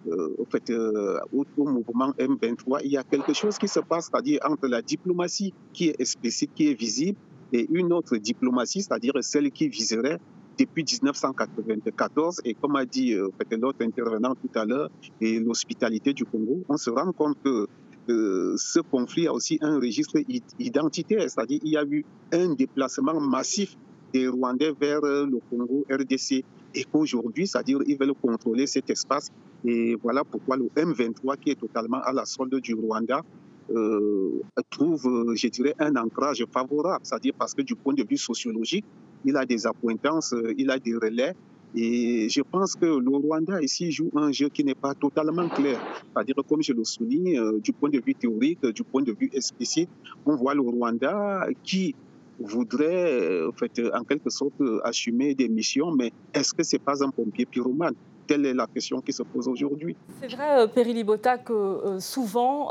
euh, 0.08 0.34
au, 0.38 0.44
fait, 0.46 0.70
euh, 0.70 1.18
au, 1.32 1.44
mouvement 1.64 2.10
M23. 2.18 2.80
Il 2.84 2.90
y 2.90 2.96
a 2.96 3.04
quelque 3.04 3.34
chose 3.34 3.58
qui 3.58 3.68
se 3.68 3.80
passe, 3.80 4.08
c'est-à-dire 4.10 4.40
entre 4.44 4.66
la 4.66 4.80
diplomatie 4.80 5.52
qui 5.72 5.88
est 5.88 6.00
explicite, 6.00 6.50
qui 6.54 6.68
est 6.68 6.74
visible, 6.74 7.18
et 7.52 7.66
une 7.70 7.92
autre 7.92 8.16
diplomatie, 8.16 8.82
c'est-à-dire 8.82 9.12
celle 9.20 9.50
qui 9.50 9.68
viserait 9.68 10.18
depuis 10.58 10.84
1994, 10.84 12.40
et 12.44 12.54
comme 12.54 12.76
a 12.76 12.86
dit 12.86 13.14
l'autre 13.14 13.82
intervenant 13.82 14.34
tout 14.34 14.58
à 14.58 14.64
l'heure, 14.64 14.90
et 15.20 15.38
l'hospitalité 15.38 16.12
du 16.12 16.24
Congo, 16.24 16.62
on 16.68 16.76
se 16.76 16.90
rend 16.90 17.12
compte 17.12 17.36
que 17.42 17.66
ce 18.08 18.80
conflit 18.80 19.26
a 19.26 19.32
aussi 19.32 19.58
un 19.60 19.78
registre 19.78 20.18
identitaire, 20.58 21.22
c'est-à-dire 21.22 21.60
il 21.62 21.72
y 21.72 21.76
a 21.76 21.84
eu 21.84 22.04
un 22.32 22.54
déplacement 22.54 23.20
massif 23.20 23.76
des 24.12 24.28
Rwandais 24.28 24.72
vers 24.78 25.02
euh, 25.04 25.26
le 25.26 25.38
Congo 25.50 25.84
RDC 25.90 26.44
et 26.74 26.84
qu'aujourd'hui, 26.90 27.46
c'est-à-dire 27.46 27.78
ils 27.86 27.96
veulent 27.96 28.14
contrôler 28.14 28.66
cet 28.66 28.90
espace. 28.90 29.30
Et 29.64 29.96
voilà 30.02 30.24
pourquoi 30.24 30.56
le 30.56 30.66
M23, 30.76 31.36
qui 31.38 31.50
est 31.50 31.60
totalement 31.60 32.00
à 32.02 32.12
la 32.12 32.24
solde 32.24 32.54
du 32.60 32.74
Rwanda, 32.74 33.22
euh, 33.70 34.40
trouve, 34.70 35.06
euh, 35.06 35.34
je 35.36 35.48
dirais, 35.48 35.74
un 35.78 35.94
ancrage 35.96 36.44
favorable, 36.52 37.04
c'est-à-dire 37.04 37.34
parce 37.38 37.54
que 37.54 37.62
du 37.62 37.74
point 37.74 37.94
de 37.94 38.04
vue 38.08 38.16
sociologique, 38.16 38.84
il 39.24 39.36
a 39.36 39.44
des 39.44 39.66
appointances, 39.66 40.34
il 40.56 40.70
a 40.70 40.78
des 40.78 40.94
relais. 40.94 41.34
Et 41.72 42.28
je 42.28 42.40
pense 42.42 42.74
que 42.74 42.86
le 42.86 43.16
Rwanda 43.16 43.62
ici 43.62 43.92
joue 43.92 44.10
un 44.16 44.32
jeu 44.32 44.48
qui 44.48 44.64
n'est 44.64 44.74
pas 44.74 44.92
totalement 44.94 45.48
clair. 45.48 45.78
C'est-à-dire, 46.12 46.34
comme 46.48 46.62
je 46.62 46.72
le 46.72 46.82
souligne, 46.82 47.60
du 47.60 47.72
point 47.72 47.90
de 47.90 48.00
vue 48.04 48.14
théorique, 48.14 48.66
du 48.66 48.82
point 48.82 49.02
de 49.02 49.12
vue 49.12 49.30
explicite, 49.32 49.88
on 50.26 50.34
voit 50.34 50.54
le 50.54 50.62
Rwanda 50.62 51.46
qui 51.62 51.94
voudrait 52.40 53.44
en, 53.46 53.52
fait, 53.52 53.80
en 53.94 54.04
quelque 54.04 54.30
sorte 54.30 54.60
assumer 54.84 55.34
des 55.34 55.48
missions, 55.48 55.92
mais 55.92 56.12
est-ce 56.34 56.52
que 56.54 56.62
ce 56.62 56.76
n'est 56.76 56.80
pas 56.80 57.04
un 57.04 57.10
pompier 57.10 57.46
pyromane? 57.46 57.94
Telle 58.26 58.46
est 58.46 58.54
la 58.54 58.66
question 58.68 59.00
qui 59.00 59.12
se 59.12 59.24
pose 59.24 59.48
aujourd'hui. 59.48 59.96
C'est 60.20 60.32
vrai, 60.32 60.68
Péri 60.68 60.92
Libota, 60.94 61.36
que 61.36 61.98
souvent 61.98 62.70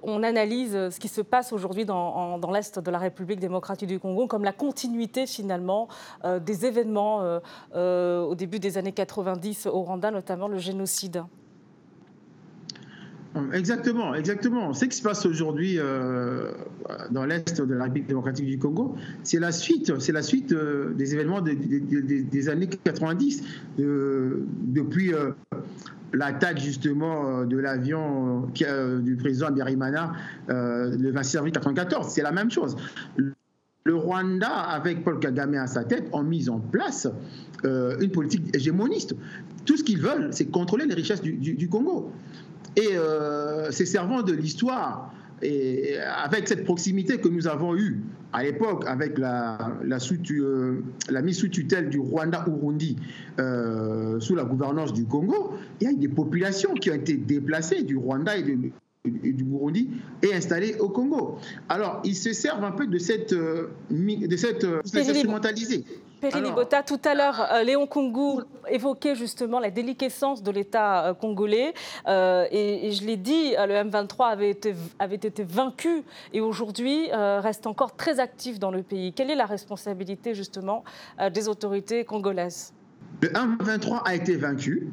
on 0.00 0.22
analyse 0.22 0.90
ce 0.90 1.00
qui 1.00 1.08
se 1.08 1.22
passe 1.22 1.52
aujourd'hui 1.52 1.84
dans 1.84 2.38
l'Est 2.52 2.78
de 2.78 2.90
la 2.90 2.98
République 2.98 3.40
démocratique 3.40 3.88
du 3.88 3.98
Congo 3.98 4.28
comme 4.28 4.44
la 4.44 4.52
continuité 4.52 5.26
finalement 5.26 5.88
des 6.40 6.66
événements 6.66 7.40
au 7.74 8.34
début 8.36 8.60
des 8.60 8.78
années 8.78 8.92
90 8.92 9.66
au 9.66 9.82
Rwanda, 9.82 10.12
notamment 10.12 10.46
le 10.46 10.58
génocide. 10.58 11.24
Exactement, 13.52 14.14
exactement. 14.14 14.72
Ce 14.72 14.84
qui 14.84 14.96
se 14.96 15.02
passe 15.02 15.26
aujourd'hui 15.26 15.76
euh, 15.78 16.52
dans 17.10 17.24
l'est 17.24 17.60
de 17.60 17.74
la 17.74 17.84
République 17.84 18.08
démocratique 18.08 18.46
du 18.46 18.58
Congo, 18.58 18.96
c'est 19.22 19.40
la 19.40 19.52
suite, 19.52 19.98
c'est 20.00 20.12
la 20.12 20.22
suite 20.22 20.52
euh, 20.52 20.92
des 20.94 21.14
événements 21.14 21.40
des 21.40 22.48
années 22.48 22.68
90, 22.68 23.42
depuis 23.78 25.14
euh, 25.14 25.30
l'attaque 26.12 26.60
justement 26.60 27.44
de 27.44 27.56
l'avion 27.56 28.48
du 29.00 29.16
président 29.16 29.50
Biarimana 29.50 30.12
le 30.48 31.10
26 31.10 31.36
avril 31.38 31.52
1994. 31.52 32.08
C'est 32.08 32.22
la 32.22 32.32
même 32.32 32.50
chose. 32.50 32.76
Le 33.84 33.96
Rwanda, 33.96 34.48
avec 34.48 35.02
Paul 35.02 35.18
Kagame 35.18 35.54
à 35.54 35.66
sa 35.66 35.84
tête, 35.84 36.08
ont 36.12 36.22
mis 36.22 36.48
en 36.48 36.60
place 36.60 37.08
une 37.64 38.10
politique 38.10 38.54
hégémoniste. 38.54 39.14
Tout 39.64 39.76
ce 39.76 39.84
qu'ils 39.84 40.00
veulent, 40.00 40.28
c'est 40.32 40.46
contrôler 40.46 40.86
les 40.86 40.94
richesses 40.94 41.22
du 41.22 41.68
Congo. 41.68 42.12
Et 42.76 42.96
euh, 42.96 43.70
c'est 43.70 43.86
servant 43.86 44.22
de 44.22 44.32
l'histoire, 44.32 45.12
et 45.42 45.96
avec 45.98 46.48
cette 46.48 46.64
proximité 46.64 47.18
que 47.18 47.28
nous 47.28 47.48
avons 47.48 47.76
eue 47.76 48.00
à 48.32 48.42
l'époque 48.44 48.84
avec 48.86 49.18
la, 49.18 49.72
la, 49.84 49.98
euh, 50.30 50.80
la, 51.10 51.22
mise 51.22 51.38
sous 51.38 51.48
tutelle 51.48 51.90
du 51.90 51.98
Rwanda-Urundi 51.98 52.96
euh, 53.38 54.20
sous 54.20 54.34
la 54.34 54.44
gouvernance 54.44 54.92
du 54.92 55.04
Congo, 55.04 55.54
il 55.80 55.84
y 55.84 55.86
a 55.88 55.92
eu 55.92 55.96
des 55.96 56.08
populations 56.08 56.74
qui 56.74 56.90
ont 56.90 56.94
été 56.94 57.14
déplacées 57.14 57.82
du 57.82 57.96
Rwanda 57.96 58.36
et, 58.38 58.42
du 58.42 59.44
Burundi 59.44 59.90
et 60.22 60.32
installées 60.32 60.76
au 60.78 60.88
Congo. 60.88 61.38
Alors, 61.68 62.00
ils 62.04 62.14
se 62.14 62.32
servent 62.32 62.64
un 62.64 62.70
peu 62.70 62.86
de 62.86 62.98
cette, 62.98 63.34
de 63.34 64.36
cette, 64.36 64.64
Libota, 66.30 66.82
tout 66.82 67.00
à 67.04 67.14
l'heure, 67.14 67.48
euh, 67.52 67.62
Léon 67.62 67.86
Kungu 67.86 68.42
évoquait 68.68 69.14
justement 69.14 69.58
la 69.58 69.70
déliquescence 69.70 70.42
de 70.42 70.50
l'État 70.50 71.06
euh, 71.06 71.14
congolais. 71.14 71.74
Euh, 72.06 72.46
et, 72.50 72.92
je 72.92 73.04
l'ai 73.04 73.16
dit, 73.16 73.52
le 73.52 73.74
M23 73.74 74.30
avait 74.30 74.50
été, 74.50 74.74
avait 74.98 75.16
été 75.16 75.42
vaincu 75.42 76.02
et 76.32 76.40
aujourd'hui 76.40 77.10
reste 77.12 77.66
encore 77.66 77.96
très 77.96 78.20
actif 78.20 78.58
dans 78.58 78.70
le 78.70 78.82
pays. 78.82 79.12
Quelle 79.12 79.30
est 79.30 79.36
la 79.36 79.46
responsabilité 79.46 80.34
justement 80.34 80.84
des 81.32 81.48
autorités 81.48 82.04
congolaises? 82.04 82.72
Le 83.22 83.28
M23 83.28 84.02
a 84.04 84.14
été 84.14 84.36
vaincu 84.36 84.92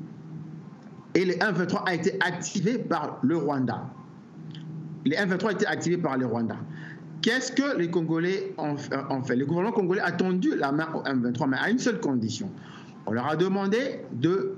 et 1.16 1.26
le 1.26 1.34
M23 1.34 1.84
a 1.86 1.94
été 1.94 2.18
activé 2.22 2.78
par 2.78 3.20
le 3.22 3.38
Rwanda. 3.38 3.84
Le 5.06 5.12
M23 5.12 5.48
a 5.48 5.52
été 5.52 5.68
activé 5.68 5.98
par 5.98 6.18
le 6.18 6.26
Rwanda. 6.26 6.58
Qu'est-ce 7.22 7.52
que 7.52 7.78
les 7.78 7.90
Congolais 7.90 8.54
ont 8.58 8.78
fait 9.24 9.36
Le 9.36 9.46
gouvernement 9.46 9.74
congolais 9.74 10.02
a 10.02 10.12
tendu 10.12 10.56
la 10.56 10.72
main 10.72 10.88
au 10.94 11.02
M23, 11.02 11.50
mais 11.50 11.58
à 11.58 11.70
une 11.70 11.80
seule 11.80 12.00
condition. 12.00 12.50
On 13.06 13.12
leur 13.12 13.28
a 13.28 13.36
demandé 13.36 14.02
de, 14.14 14.56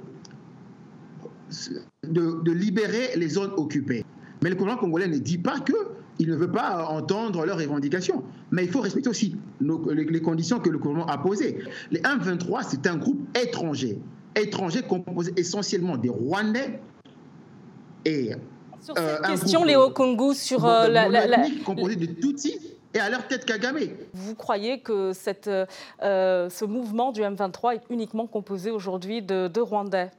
de, 2.04 2.52
libérer 2.52 3.16
les 3.16 3.30
zones 3.30 3.52
occupées. 3.58 4.06
Mais 4.44 4.50
le 4.50 4.56
gouvernement 4.56 4.82
congolais 4.82 5.08
ne 5.08 5.18
dit 5.18 5.38
pas 5.38 5.60
qu'il 5.60 6.30
ne 6.30 6.36
veut 6.36 6.52
pas 6.52 6.86
entendre 6.88 7.46
leurs 7.46 7.58
revendications. 7.58 8.24
Mais 8.52 8.66
il 8.66 8.72
faut 8.72 8.82
respecter 8.82 9.10
aussi 9.10 9.36
les, 9.60 10.22
conditions 10.22 10.60
que 10.60 10.70
le 10.70 10.78
gouvernement 10.78 11.08
a 11.08 11.18
posées. 11.18 11.60
Les 11.90 12.02
M23, 12.02 12.66
c'est 12.68 12.86
un 12.88 12.98
groupe 12.98 13.26
étranger. 13.38 14.00
Étranger 14.36 14.82
composé 14.84 15.34
essentiellement 15.36 15.98
des 15.98 16.10
Rwandais 16.10 16.80
et 18.06 18.32
sur 18.82 18.96
euh, 18.98 19.18
cette 19.18 19.42
question, 19.42 19.64
Léo 19.64 19.90
Congo, 19.92 20.34
sur 20.34 20.66
euh, 20.66 20.88
la, 20.88 21.08
la, 21.08 21.28
la, 21.28 21.38
composée 21.64 21.96
de 21.96 22.06
Tutsis 22.06 22.58
et 22.94 23.00
à 23.00 23.10
leur 23.10 23.28
tête 23.28 23.46
Kagame. 23.46 23.78
Vous 24.14 24.36
croyez 24.36 24.80
que 24.80 25.14
cette, 25.14 25.48
euh, 25.48 26.50
ce 26.50 26.66
mouvement 26.66 27.12
du 27.12 27.22
M23 27.22 27.76
est 27.76 27.84
uniquement 27.90 28.28
composé 28.28 28.72
aujourd'hui 28.72 29.22
de, 29.22 29.48
de, 29.48 29.62
Rwandais? 29.62 30.12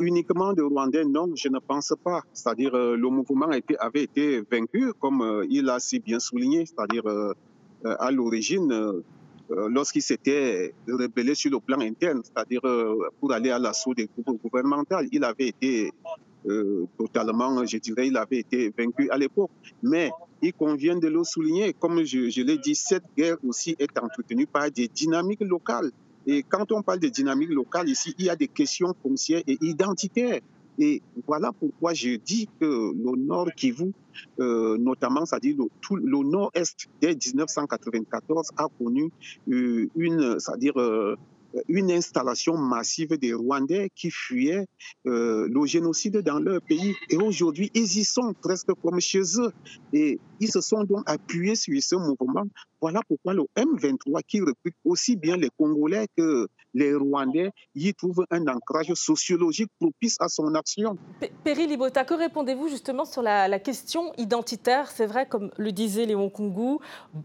Uniquement 0.00 0.52
de 0.54 0.62
Rwandais, 0.62 1.04
non, 1.04 1.30
je 1.36 1.48
ne 1.48 1.58
pense 1.58 1.92
pas. 2.02 2.22
C'est-à-dire 2.32 2.72
le 2.74 3.08
mouvement 3.08 3.52
été, 3.52 3.78
avait 3.78 4.02
été 4.04 4.42
vaincu, 4.50 4.92
comme 4.98 5.44
il 5.48 5.68
a 5.68 5.78
si 5.78 6.00
bien 6.00 6.18
souligné, 6.18 6.66
c'est-à-dire 6.66 7.04
à 7.84 8.10
l'origine. 8.10 9.02
Lorsqu'il 9.50 10.02
s'était 10.02 10.74
rebellé 10.88 11.36
sur 11.36 11.52
le 11.52 11.60
plan 11.60 11.78
interne, 11.80 12.22
c'est-à-dire 12.24 12.62
pour 13.20 13.32
aller 13.32 13.50
à 13.50 13.60
l'assaut 13.60 13.94
des 13.94 14.08
groupes 14.18 14.42
gouvernementaux, 14.42 14.96
il 15.12 15.22
avait 15.22 15.48
été 15.48 15.92
euh, 16.46 16.86
totalement, 16.98 17.64
je 17.64 17.78
dirais, 17.78 18.08
il 18.08 18.16
avait 18.16 18.38
été 18.38 18.72
vaincu 18.76 19.10
à 19.10 19.16
l'époque. 19.16 19.50
Mais 19.82 20.10
il 20.42 20.52
convient 20.52 20.96
de 20.96 21.08
le 21.08 21.24
souligner, 21.24 21.72
comme 21.72 22.04
je, 22.04 22.42
l'ai 22.42 22.58
dit, 22.58 22.74
cette 22.74 23.04
guerre 23.16 23.36
aussi 23.46 23.76
est 23.78 23.98
entretenue 23.98 24.46
par 24.46 24.70
des 24.70 24.88
dynamiques 24.88 25.42
locales. 25.42 25.90
Et 26.26 26.42
quand 26.42 26.72
on 26.72 26.82
parle 26.82 27.00
de 27.00 27.08
dynamiques 27.08 27.50
locales, 27.50 27.88
ici, 27.88 28.14
il 28.18 28.26
y 28.26 28.30
a 28.30 28.36
des 28.36 28.48
questions 28.48 28.94
foncières 29.02 29.42
et 29.46 29.58
identitaires. 29.60 30.40
Et 30.78 31.02
voilà 31.26 31.52
pourquoi 31.52 31.94
je 31.94 32.16
dis 32.16 32.48
que 32.60 32.64
le 32.64 33.16
Nord 33.16 33.50
Kivu, 33.56 33.92
euh, 34.40 34.76
notamment, 34.76 35.24
c'est-à-dire 35.24 35.54
le, 35.56 35.66
tout 35.80 35.96
le 35.96 36.18
Nord-Est, 36.18 36.88
dès 37.00 37.14
1994, 37.14 38.50
a 38.56 38.66
connu 38.76 39.10
euh, 39.48 39.88
une, 39.94 40.40
c'est-à-dire 40.40 40.74
une 41.68 41.90
installation 41.90 42.56
massive 42.56 43.16
des 43.18 43.32
Rwandais 43.34 43.90
qui 43.94 44.10
fuyaient 44.10 44.66
euh, 45.06 45.48
le 45.50 45.66
génocide 45.66 46.18
dans 46.18 46.38
leur 46.38 46.60
pays. 46.62 46.94
Et 47.10 47.16
aujourd'hui, 47.16 47.70
ils 47.74 47.98
y 47.98 48.04
sont 48.04 48.34
presque 48.34 48.72
comme 48.82 49.00
chez 49.00 49.22
eux. 49.38 49.52
Et 49.92 50.18
ils 50.40 50.50
se 50.50 50.60
sont 50.60 50.84
donc 50.84 51.02
appuyés 51.06 51.54
sur 51.54 51.80
ce 51.82 51.96
mouvement. 51.96 52.44
Voilà 52.84 53.00
pourquoi 53.08 53.32
le 53.32 53.44
M23, 53.56 54.20
qui 54.28 54.42
recrute 54.42 54.74
aussi 54.84 55.16
bien 55.16 55.38
les 55.38 55.48
Congolais 55.56 56.06
que 56.18 56.48
les 56.74 56.94
Rwandais, 56.94 57.50
y 57.74 57.94
trouve 57.94 58.26
un 58.30 58.46
ancrage 58.46 58.92
sociologique 58.92 59.70
propice 59.80 60.18
à 60.20 60.28
son 60.28 60.54
action. 60.54 60.98
Péri 61.44 61.66
Libota, 61.66 62.04
que 62.04 62.12
répondez-vous 62.12 62.68
justement 62.68 63.06
sur 63.06 63.22
la, 63.22 63.58
question 63.58 64.12
identitaire? 64.18 64.90
C'est 64.90 65.06
vrai, 65.06 65.24
comme 65.24 65.50
le 65.56 65.72
disait 65.72 66.04
Léon 66.04 66.28
Kungu, 66.28 66.76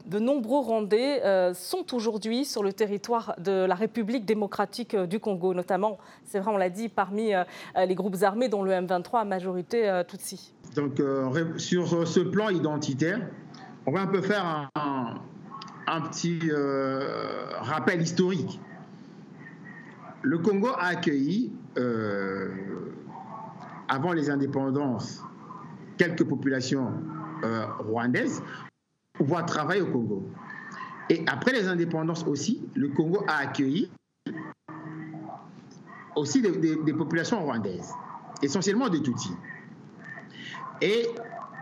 de 0.06 0.18
nombreux 0.18 0.60
Rwandais 0.60 1.26
euh, 1.26 1.54
sont 1.54 1.94
aujourd'hui 1.94 2.46
sur 2.46 2.64
le 2.64 2.72
territoire 2.72 3.36
de 3.38 3.66
la 3.66 3.76
République 3.76 4.24
démocratique 4.24 4.94
euh, 4.94 5.08
du 5.08 5.20
Congo, 5.20 5.54
notamment, 5.54 5.98
c'est 6.24 6.40
vrai, 6.40 6.54
on 6.54 6.58
l'a 6.58 6.70
dit, 6.70 6.88
parmi 6.88 7.34
euh, 7.34 7.44
les 7.76 7.96
groupes 7.96 8.16
armés 8.22 8.48
dont 8.48 8.64
le 8.64 8.72
M23 8.72 9.20
a 9.20 9.26
majorité 9.26 10.04
Tutsi. 10.08 10.54
Donc, 10.78 11.02
sur 11.58 12.08
ce 12.08 12.22
plan 12.22 12.48
identitaire, 12.48 13.28
on 13.86 13.92
va 13.92 14.02
un 14.02 14.08
peu 14.08 14.22
faire 14.22 14.46
un, 14.46 14.70
un 14.76 15.16
petit 16.02 16.40
rappel 17.62 18.02
historique 18.02 18.60
le 20.22 20.38
Congo 20.40 20.70
a 20.70 20.88
accueilli, 20.88 21.52
euh, 21.78 22.50
avant 23.88 24.14
les 24.14 24.30
indépendances, 24.30 25.24
quelques 25.98 26.24
populations 26.24 26.94
euh, 27.44 27.66
rwandaises 27.80 28.42
pour 29.14 29.26
pouvoir 29.26 29.46
travailler 29.46 29.82
au 29.82 29.88
Congo. 29.88 30.30
Et 31.10 31.24
après 31.28 31.54
les 31.54 31.68
indépendances 31.68 32.26
aussi, 32.28 32.62
le 32.76 32.90
Congo 32.90 33.24
a 33.28 33.38
accueilli 33.38 33.90
aussi 36.16 36.42
des, 36.42 36.94
populations 36.94 37.42
rwandaises, 37.42 37.94
essentiellement 38.42 38.90
des 38.90 39.02
Tutsis. 39.02 39.36
Et 40.82 41.08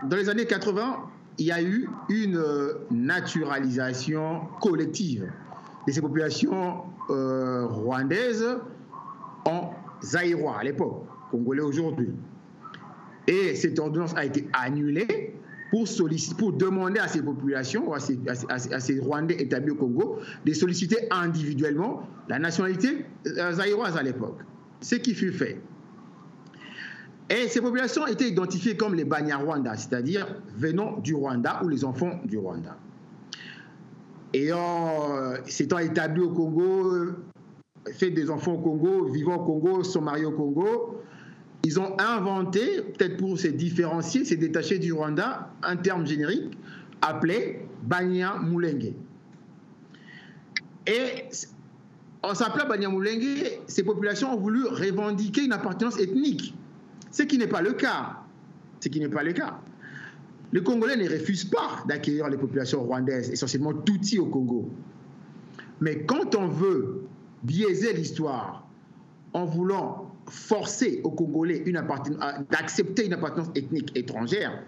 dans 0.04 0.16
les 0.16 0.28
années 0.28 0.46
80, 0.46 1.10
il 1.38 1.46
y 1.46 1.52
a 1.52 1.62
eu 1.62 1.88
une 2.08 2.42
naturalisation 2.90 4.40
collective 4.60 5.30
de 5.86 5.92
ces 5.92 6.00
populations 6.00 6.82
euh, 7.10 7.66
rwandaises 7.66 8.46
en 9.44 9.70
zaïrois 10.02 10.58
à 10.58 10.64
l'époque, 10.64 11.04
congolais 11.30 11.62
aujourd'hui. 11.62 12.10
Et 13.26 13.54
cette 13.54 13.78
ordonnance 13.78 14.14
a 14.16 14.24
été 14.24 14.48
annulée 14.52 15.34
pour, 15.70 15.86
pour 16.38 16.52
demander 16.54 16.98
à 16.98 17.08
ces 17.08 17.22
populations, 17.22 17.92
à 17.92 18.00
ces, 18.00 18.18
à, 18.48 18.80
ces, 18.80 18.98
Rwandais 18.98 19.36
établis 19.40 19.70
au 19.70 19.74
Congo, 19.76 20.18
de 20.44 20.52
solliciter 20.52 20.96
individuellement 21.10 22.08
la 22.28 22.38
nationalité 22.38 23.04
euh, 23.26 23.52
zaïroise 23.52 23.96
à 23.96 24.02
l'époque. 24.02 24.38
Ce 24.80 24.96
qui 24.96 25.14
fut 25.14 25.32
fait. 25.32 25.60
Et 27.30 27.48
ces 27.48 27.60
populations 27.60 28.06
étaient 28.06 28.28
identifiées 28.28 28.76
comme 28.76 28.94
les 28.94 29.04
Banyarwanda, 29.04 29.76
c'est-à-dire 29.76 30.26
venant 30.56 30.98
du 30.98 31.14
Rwanda 31.14 31.60
ou 31.62 31.68
les 31.68 31.84
enfants 31.84 32.20
du 32.24 32.38
Rwanda 32.38 32.76
ayant, 34.34 35.16
euh, 35.16 35.36
s'étant 35.46 35.78
établi 35.78 36.22
au 36.22 36.30
Congo, 36.30 37.12
fait 37.92 38.10
des 38.10 38.30
enfants 38.30 38.54
au 38.54 38.58
Congo, 38.58 39.06
vivant 39.06 39.36
au 39.36 39.44
Congo, 39.44 39.82
sont 39.82 40.02
mariés 40.02 40.26
au 40.26 40.32
Congo, 40.32 41.02
ils 41.64 41.80
ont 41.80 41.96
inventé, 41.98 42.82
peut-être 42.82 43.16
pour 43.16 43.38
se 43.38 43.48
différencier, 43.48 44.24
se 44.24 44.34
détacher 44.34 44.78
du 44.78 44.92
Rwanda, 44.92 45.50
un 45.62 45.76
terme 45.76 46.06
générique 46.06 46.56
appelé 47.02 47.66
Banya 47.82 48.36
Mulenge. 48.42 48.92
Et 50.86 51.24
en 52.22 52.34
s'appelant 52.34 52.66
Banyamulenge, 52.66 53.60
ces 53.66 53.82
populations 53.82 54.32
ont 54.34 54.40
voulu 54.40 54.64
revendiquer 54.64 55.44
une 55.44 55.52
appartenance 55.52 55.98
ethnique, 55.98 56.54
ce 57.18 57.24
qui 57.24 57.36
n'est 57.36 57.48
pas 57.48 57.62
le 57.62 57.72
cas. 57.72 58.18
Ce 58.78 58.88
qui 58.88 59.00
n'est 59.00 59.08
pas 59.08 59.24
le 59.24 59.32
cas. 59.32 59.58
Les 60.52 60.62
Congolais 60.62 60.96
ne 60.96 61.10
refusent 61.10 61.46
pas 61.46 61.82
d'accueillir 61.88 62.28
les 62.28 62.36
populations 62.36 62.84
rwandaises, 62.84 63.28
essentiellement 63.30 63.74
Tutsi 63.74 64.20
au 64.20 64.26
Congo. 64.26 64.70
Mais 65.80 66.04
quand 66.04 66.36
on 66.36 66.46
veut 66.46 67.02
biaiser 67.42 67.92
l'histoire 67.92 68.68
en 69.32 69.46
voulant 69.46 70.14
forcer 70.28 71.00
aux 71.02 71.10
Congolais 71.10 71.64
d'accepter 72.50 73.06
une 73.06 73.14
appartenance 73.14 73.50
ethnique 73.56 73.96
étrangère 73.96 74.62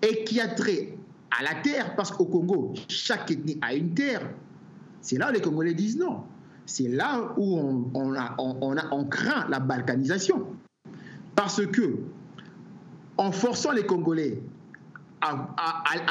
et 0.00 0.24
qui 0.24 0.40
a 0.40 0.48
trait 0.48 0.96
à 1.38 1.42
la 1.42 1.60
terre, 1.60 1.94
parce 1.94 2.10
qu'au 2.10 2.24
Congo, 2.24 2.72
chaque 2.88 3.30
ethnie 3.30 3.58
a 3.60 3.74
une 3.74 3.92
terre, 3.92 4.30
c'est 5.02 5.18
là 5.18 5.28
où 5.28 5.34
les 5.34 5.42
Congolais 5.42 5.74
disent 5.74 5.98
non. 5.98 6.22
C'est 6.64 6.88
là 6.88 7.34
où 7.36 7.90
on, 7.92 8.14
a, 8.14 8.34
on, 8.38 9.04
craint 9.04 9.46
la 9.50 9.60
balkanisation. 9.60 10.46
Parce 11.42 11.66
que, 11.66 11.96
en 13.16 13.32
forçant 13.32 13.72
les 13.72 13.84
Congolais 13.84 14.40
à, 15.20 15.56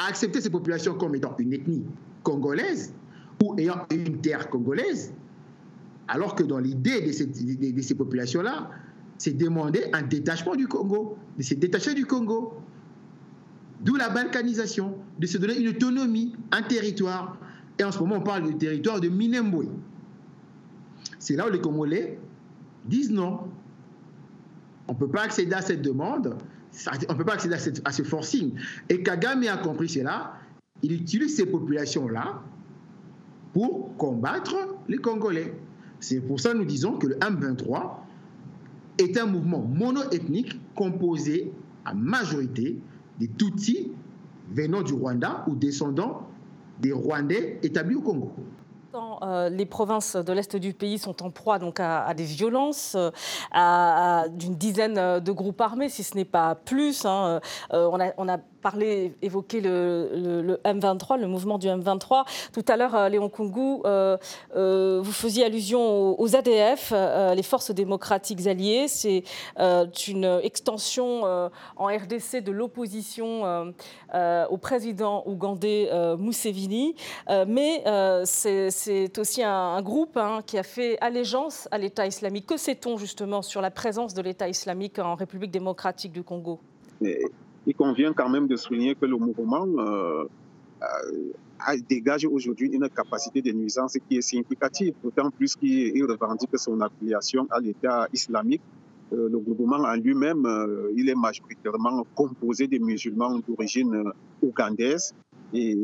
accepter 0.06 0.42
ces 0.42 0.50
populations 0.50 0.92
comme 0.92 1.14
étant 1.14 1.34
une 1.38 1.54
ethnie 1.54 1.86
congolaise 2.22 2.92
ou 3.42 3.54
ayant 3.58 3.86
une 3.90 4.20
terre 4.20 4.50
congolaise, 4.50 5.14
alors 6.08 6.34
que 6.34 6.42
dans 6.42 6.58
l'idée 6.58 7.00
de, 7.00 7.12
ces, 7.80 7.94
populations-là, 7.94 8.72
c'est 9.16 9.32
demander 9.32 9.86
un 9.94 10.02
détachement 10.02 10.54
du 10.54 10.68
Congo, 10.68 11.16
de 11.38 11.42
se 11.42 11.54
détacher 11.54 11.94
du 11.94 12.04
Congo. 12.04 12.58
D'où 13.80 13.96
la 13.96 14.10
balkanisation, 14.10 14.98
de 15.18 15.26
se 15.26 15.38
donner 15.38 15.58
une 15.58 15.68
autonomie, 15.68 16.36
un 16.50 16.60
territoire. 16.60 17.38
Et 17.78 17.84
en 17.84 17.90
ce 17.90 17.98
moment, 18.00 18.16
on 18.16 18.20
parle 18.20 18.46
du 18.48 18.58
territoire 18.58 19.00
de 19.00 19.08
Minembwe. 19.08 19.64
C'est 21.18 21.36
là 21.36 21.48
où 21.48 21.50
les 21.50 21.60
Congolais 21.62 22.18
disent 22.84 23.10
non. 23.10 23.48
On 24.92 24.94
ne 24.94 24.98
peut 24.98 25.08
pas 25.08 25.22
accéder 25.22 25.54
à 25.54 25.62
cette 25.62 25.80
demande, 25.80 26.36
on 27.08 27.12
ne 27.12 27.18
peut 27.18 27.24
pas 27.24 27.32
accéder 27.32 27.54
à, 27.54 27.92
ce 27.92 28.02
forcing. 28.02 28.52
Et 28.90 29.02
Kagame 29.02 29.44
a 29.44 29.56
compris 29.56 29.88
cela. 29.88 30.34
Il 30.82 30.92
utilise 30.92 31.34
ces 31.34 31.46
populations-là 31.46 32.42
pour 33.54 33.96
combattre 33.96 34.54
les 34.88 34.98
Congolais. 34.98 35.54
C'est 35.98 36.20
pour 36.20 36.40
ça 36.40 36.52
que 36.52 36.58
nous 36.58 36.66
disons 36.66 36.98
que 36.98 37.06
le 37.06 37.14
M23 37.16 37.92
est 38.98 39.16
un 39.16 39.24
mouvement 39.24 39.62
monoethnique 39.62 40.60
composé 40.74 41.50
à 41.86 41.94
majorité 41.94 42.78
des 43.18 43.28
Tutsis 43.28 43.92
venant 44.50 44.82
du 44.82 44.92
Rwanda 44.92 45.46
ou 45.48 45.54
descendants 45.54 46.28
des 46.82 46.92
Rwandais 46.92 47.58
établis 47.62 47.94
au 47.94 48.02
Congo. 48.02 48.30
Euh, 49.22 49.48
les 49.48 49.66
provinces 49.66 50.16
de 50.16 50.32
l'Est 50.32 50.56
du 50.56 50.72
pays 50.74 50.98
sont 50.98 51.22
en 51.22 51.30
proie 51.30 51.58
donc 51.58 51.78
à, 51.80 52.12
des 52.14 52.24
violences, 52.24 52.94
euh, 52.96 53.10
à, 53.52 54.24
d'une 54.30 54.54
dizaine 54.54 55.20
de 55.20 55.32
groupes 55.32 55.60
armés, 55.60 55.88
si 55.88 56.02
ce 56.02 56.16
n'est 56.16 56.24
pas 56.24 56.54
plus. 56.54 57.04
Hein. 57.04 57.40
Euh, 57.72 58.12
on, 58.16 58.28
a, 58.28 58.38
parler, 58.62 59.12
évoquer 59.20 59.60
le, 59.60 60.58
M23, 60.64 61.20
le 61.20 61.26
mouvement 61.26 61.58
du 61.58 61.66
M23. 61.66 62.24
Tout 62.52 62.64
à 62.68 62.76
l'heure, 62.76 62.94
euh, 62.94 63.08
Léon 63.08 63.28
Kungu, 63.28 63.82
euh, 63.84 64.16
euh, 64.56 65.00
vous 65.02 65.12
faisiez 65.12 65.44
allusion 65.44 66.18
aux, 66.18 66.36
ADF, 66.36 66.94
les 67.34 67.42
forces 67.42 67.72
démocratiques 67.72 68.46
alliées. 68.46 68.86
C'est 68.88 69.24
une 70.06 70.40
extension 70.42 71.24
en 71.24 71.86
RDC 71.86 72.42
de 72.42 72.52
l'opposition 72.52 73.74
au 74.14 74.56
président 74.56 75.24
ougandais 75.26 75.90
Museveni. 76.16 76.94
mais 77.48 77.82
c'est 78.24 79.11
aussi 79.18 79.42
un, 79.42 79.80
groupe 79.82 80.16
hein, 80.16 80.40
qui 80.46 80.58
a 80.58 80.62
fait 80.62 80.98
allégeance 81.00 81.68
à 81.70 81.78
l'État 81.78 82.06
islamique. 82.06 82.46
Que 82.46 82.56
sait-on 82.56 82.96
justement 82.96 83.42
sur 83.42 83.60
la 83.60 83.70
présence 83.70 84.14
de 84.14 84.22
l'État 84.22 84.48
islamique 84.48 84.98
en 84.98 85.14
République 85.14 85.50
démocratique 85.50 86.12
du 86.12 86.22
Congo? 86.22 86.60
Il 87.00 87.74
convient 87.76 88.12
quand 88.12 88.28
même 88.28 88.46
de 88.46 88.56
souligner 88.56 88.94
que 88.94 89.06
le 89.06 89.16
mouvement 89.16 89.66
euh, 89.66 90.24
euh, 90.82 91.76
dégage 91.88 92.26
aujourd'hui 92.26 92.68
une 92.68 92.88
capacité 92.88 93.40
de 93.40 93.52
nuisance 93.52 93.96
qui 94.08 94.16
est 94.16 94.22
significative, 94.22 94.94
d'autant 95.02 95.30
plus 95.30 95.54
qu'il 95.56 96.04
revendique 96.04 96.56
son 96.58 96.80
affiliation 96.80 97.46
à 97.50 97.60
l'État 97.60 98.08
islamique. 98.12 98.62
Euh, 99.12 99.28
le 99.28 99.38
mouvement 99.38 99.84
en 99.84 99.94
lui-même, 99.94 100.46
il 100.96 101.08
est 101.08 101.14
majoritairement 101.14 102.04
composé 102.14 102.66
de 102.66 102.78
musulmans 102.78 103.38
d'origine 103.46 104.04
ougandaise 104.42 105.14
et 105.52 105.76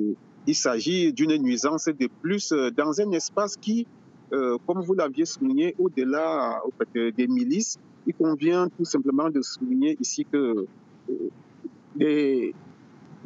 il 0.49 0.55
s'agit 0.55 1.13
d'une 1.13 1.37
nuisance 1.37 1.85
de 1.87 2.09
plus 2.23 2.53
dans 2.77 3.01
un 3.01 3.13
espace 3.13 3.57
qui, 3.57 3.87
comme 4.31 4.81
vous 4.83 4.95
l'aviez 4.95 5.25
souligné, 5.25 5.75
au-delà 5.79 6.61
des 6.95 7.27
milices, 7.29 7.79
il 8.07 8.15
convient 8.15 8.69
tout 8.77 8.85
simplement 8.85 9.29
de 9.31 9.43
souligner 9.43 9.97
ici 10.01 10.25
que 10.25 10.67
et 12.01 12.55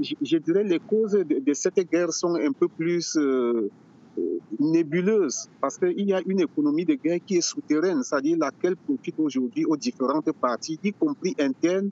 je, 0.00 0.36
dirais 0.38 0.64
les 0.64 0.78
causes 0.78 1.12
de, 1.12 1.52
cette 1.52 1.78
guerre 1.90 2.12
sont 2.12 2.34
un 2.34 2.52
peu 2.52 2.68
plus 2.68 3.16
euh, 3.16 3.70
euh, 4.18 4.38
nébuleuses 4.58 5.48
parce 5.60 5.78
qu'il 5.78 6.08
y 6.08 6.14
a 6.14 6.20
une 6.26 6.40
économie 6.40 6.84
de 6.84 6.94
guerre 6.94 7.18
qui 7.24 7.36
est 7.36 7.40
souterraine, 7.42 8.02
c'est-à-dire 8.02 8.38
laquelle 8.38 8.76
profite 8.76 9.18
aujourd'hui 9.18 9.64
aux 9.64 9.76
différentes 9.76 10.32
parties, 10.32 10.78
y 10.82 10.92
compris 10.92 11.34
internes 11.38 11.90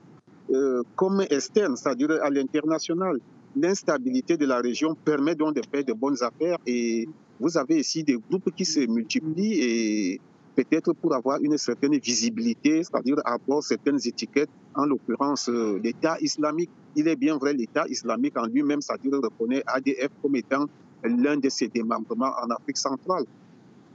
euh, 0.51 0.81
comme 0.95 1.21
externes, 1.29 1.75
c'est-à-dire 1.75 2.11
à, 2.23 2.29
l'international. 2.29 3.19
L'instabilité 3.55 4.37
de 4.37 4.45
la 4.45 4.61
région 4.61 4.95
permet 4.95 5.35
donc 5.35 5.55
de 5.55 5.61
faire 5.69 5.83
de 5.83 5.93
bonnes 5.93 6.21
affaires 6.21 6.57
et 6.65 7.07
vous 7.39 7.57
avez 7.57 7.79
ici 7.79 8.03
des 8.03 8.17
groupes 8.17 8.49
qui 8.55 8.65
se 8.65 8.79
multiplient 8.81 9.59
et 9.59 10.21
peut-être 10.55 10.93
pour 10.93 11.13
avoir 11.13 11.41
une 11.41 11.57
certaine 11.57 11.97
visibilité, 11.97 12.83
c'est-à-dire 12.83 13.17
avoir 13.25 13.63
certaines 13.63 13.99
étiquettes, 14.05 14.49
en 14.75 14.85
l'occurrence 14.85 15.49
euh, 15.49 15.79
l'État 15.83 16.17
islamique. 16.21 16.69
Il 16.95 17.07
est 17.07 17.15
bien 17.15 17.37
vrai, 17.37 17.53
l'État 17.53 17.85
islamique 17.87 18.37
en 18.37 18.45
lui-même, 18.45 18.81
c'est-à-dire 18.81 19.19
reconnaît 19.21 19.63
ADF 19.65 20.09
comme 20.21 20.35
étant 20.35 20.65
l'un 21.03 21.37
de 21.37 21.49
ses 21.49 21.67
démembrements 21.67 22.33
en 22.41 22.49
Afrique 22.51 22.77
centrale. 22.77 23.25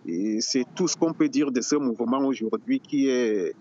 Et 0.06 0.40
c'est 0.40 0.64
tout 0.74 0.88
ce 0.88 0.96
qu'on 0.96 1.12
peut 1.12 1.28
dire 1.28 1.50
de 1.50 1.60
ce 1.60 1.76
mouvement 1.76 2.18
aujourd'hui 2.26 2.80
qui 2.80 3.08
est, 3.08 3.54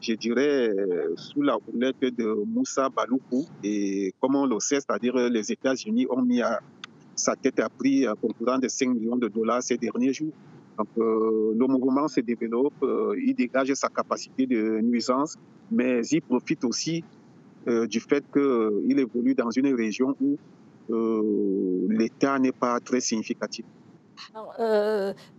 je 0.00 0.14
dirais, 0.14 0.70
sous 1.16 1.42
la 1.42 1.56
houlette 1.56 2.00
de 2.00 2.44
Moussa 2.46 2.88
Baloukou. 2.88 3.46
Et 3.62 4.14
comme 4.20 4.36
on 4.36 4.46
le 4.46 4.58
sait, 4.60 4.76
c'est-à-dire 4.76 5.14
les 5.16 5.52
États-Unis 5.52 6.06
ont 6.10 6.22
mis 6.22 6.40
à, 6.40 6.60
sa 7.14 7.36
tête 7.36 7.60
à 7.60 7.68
prix 7.68 8.06
concurrent 8.20 8.58
de 8.58 8.68
5 8.68 8.88
millions 8.88 9.16
de 9.16 9.28
dollars 9.28 9.62
ces 9.62 9.76
derniers 9.76 10.12
jours. 10.12 10.32
Donc, 10.80 10.88
euh, 10.96 11.54
le 11.58 11.66
mouvement 11.66 12.08
se 12.08 12.20
développe, 12.20 12.72
euh, 12.82 13.14
il 13.22 13.34
dégage 13.34 13.70
sa 13.74 13.88
capacité 13.88 14.46
de 14.46 14.80
nuisance, 14.80 15.36
mais 15.70 16.00
il 16.06 16.22
profite 16.22 16.64
aussi 16.64 17.04
euh, 17.68 17.86
du 17.86 18.00
fait 18.00 18.24
qu'il 18.32 18.98
évolue 18.98 19.34
dans 19.34 19.50
une 19.50 19.74
région 19.74 20.16
où 20.20 20.38
l'État 21.88 22.38
n'est 22.38 22.50
pas 22.50 22.80
très 22.80 23.00
significatif. 23.00 23.64
Alors, 24.34 24.54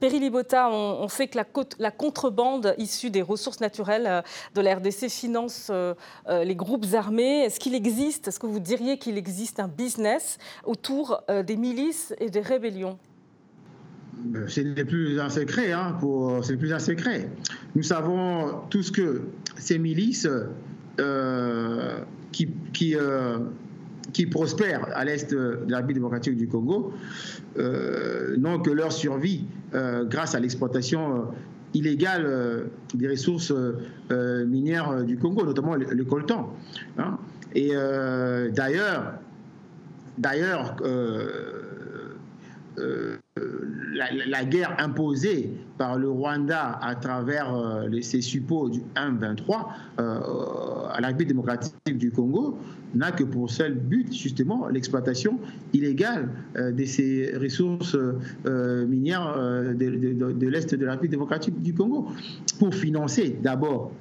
Libota, 0.02 0.70
on, 0.70 1.08
sait 1.08 1.28
que 1.28 1.38
la, 1.80 1.92
contrebande 1.92 2.76
issue 2.78 3.10
des 3.10 3.22
ressources 3.22 3.60
naturelles 3.60 4.24
de 4.56 4.62
la 4.62 4.76
RDC 4.76 5.10
finance 5.10 5.72
les 6.30 6.56
groupes 6.56 6.86
armés. 6.94 7.44
Est-ce 7.44 7.60
qu'il 7.60 7.76
existe, 7.76 8.28
est-ce 8.28 8.40
que 8.40 8.48
vous 8.48 8.60
diriez 8.60 8.98
qu'il 8.98 9.18
existe 9.18 9.60
un 9.60 9.68
business 9.68 10.38
autour 10.66 11.24
des 11.30 11.56
milices 11.56 12.14
et 12.20 12.30
des 12.30 12.42
rébellions? 12.42 12.98
Ce 14.48 14.62
n'est 14.62 14.86
plus 14.86 15.20
un 15.20 15.30
secret, 15.30 15.72
hein, 15.72 15.98
c'est 16.44 16.58
plus 16.58 16.74
un 16.74 16.80
secret. 16.80 17.30
Nous 17.76 17.84
savons 17.84 18.62
tous 18.70 18.92
que 18.92 19.24
ces 19.58 19.80
milices 19.80 20.28
euh, 21.00 22.00
qui, 22.32 22.96
euh, 22.96 23.40
qui, 24.14 24.26
prospèrent 24.26 24.88
à 24.96 25.06
l'est 25.06 25.32
de 25.32 25.60
la 25.68 25.78
République 25.78 25.98
démocratique 25.98 26.38
du 26.38 26.48
Congo 26.48 26.94
euh, 27.58 28.36
n'ont 28.38 28.60
que 28.60 28.72
leur 28.72 28.92
survie 28.92 29.46
grâce 29.74 30.36
à 30.36 30.40
l'exploitation 30.40 31.28
illégale 31.74 32.66
des 32.94 33.08
ressources 33.08 33.54
minières 34.10 35.06
du 35.06 35.18
Congo, 35.18 35.46
notamment 35.46 35.76
le, 35.76 36.04
coltan. 36.04 36.54
Hein. 36.98 37.18
Et 37.56 37.72
d'ailleurs, 38.52 39.14
d'ailleurs, 40.18 40.76
la, 44.28 44.46
guerre 44.46 44.76
imposée 44.80 45.52
par 45.78 45.98
le 45.98 46.10
Rwanda 46.10 46.80
à 46.82 46.96
travers 46.96 47.54
euh, 47.54 48.02
ses 48.02 48.22
suppôts 48.22 48.70
du 48.70 48.82
1-23 48.96 49.68
euh, 50.00 50.20
à 50.92 51.00
la 51.02 51.08
République 51.08 51.30
démocratique 51.30 51.98
du 51.98 52.12
Congo 52.12 52.58
n'a 52.94 53.12
que 53.12 53.24
pour 53.24 53.50
seul 53.50 53.76
but 53.76 54.14
justement 54.14 54.68
l'exploitation 54.68 55.40
illégale 55.74 56.30
euh, 56.58 56.72
de 56.72 56.86
ces 56.86 57.34
ressources 57.38 57.98
minières 58.46 59.36
de, 59.76 60.48
l'Est 60.48 60.76
de 60.76 60.86
la 60.86 60.92
République 60.94 61.12
démocratique 61.12 61.62
du 61.62 61.74
Congo 61.74 62.10
pour 62.60 62.74
financer 62.74 63.38
d'abord 63.42 63.92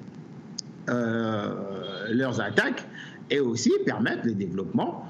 leurs 0.88 2.40
attaques 2.40 2.86
et 3.30 3.38
aussi 3.38 3.70
permettre 3.84 4.26
le 4.26 4.34
développement 4.34 5.04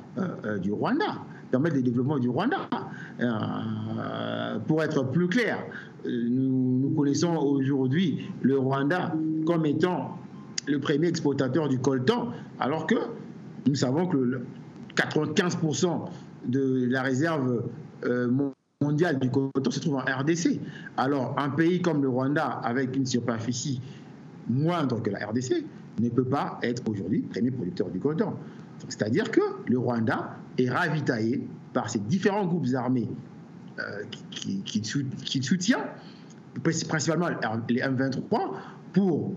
du 0.60 0.72
Rwanda. 0.72 1.24
Permettre 1.50 1.76
le 1.76 1.82
développement 1.82 2.18
du 2.18 2.28
Rwanda. 2.28 2.68
pour 4.66 4.82
être 4.82 5.04
plus 5.10 5.28
clair, 5.28 5.58
nous, 6.04 6.92
connaissons 6.96 7.36
aujourd'hui 7.36 8.30
le 8.42 8.58
Rwanda 8.58 9.14
comme 9.46 9.66
étant 9.66 10.18
le 10.66 10.78
premier 10.78 11.08
exportateur 11.08 11.68
du 11.68 11.78
coltan, 11.78 12.28
alors 12.58 12.86
que 12.86 12.94
nous 13.66 13.74
savons 13.74 14.06
que 14.06 14.40
95% 14.96 16.08
de 16.46 16.86
la 16.88 17.02
réserve 17.02 17.64
mondiale 18.80 19.18
du 19.18 19.30
coltan 19.30 19.70
se 19.70 19.80
trouve 19.80 19.96
en 19.96 20.20
RDC. 20.20 20.58
Alors, 20.96 21.34
un 21.38 21.50
pays 21.50 21.82
comme 21.82 22.02
le 22.02 22.08
Rwanda, 22.08 22.46
avec 22.46 22.96
une 22.96 23.06
superficie 23.06 23.80
moindre 24.48 25.02
que 25.02 25.10
la 25.10 25.26
RDC, 25.26 25.64
ne 26.00 26.08
peut 26.08 26.24
pas 26.24 26.58
être 26.62 26.82
aujourd'hui 26.88 27.20
premier 27.20 27.50
producteur 27.50 27.88
du 27.90 27.98
coltan. 27.98 28.34
C'est-à-dire 28.88 29.30
que 29.30 29.40
le 29.66 29.78
Rwanda 29.78 30.36
est 30.58 30.70
ravitaillé 30.70 31.46
par 31.72 31.90
ces 31.90 31.98
différents 31.98 32.46
groupes 32.46 32.66
armés 32.74 33.08
euh, 33.78 34.02
qui, 34.30 34.62
qui, 34.62 34.80
qui, 34.80 35.42
soutient, 35.42 35.84
principalement 36.62 37.28
les 37.68 37.80
M23, 37.80 38.38
pour 38.92 39.32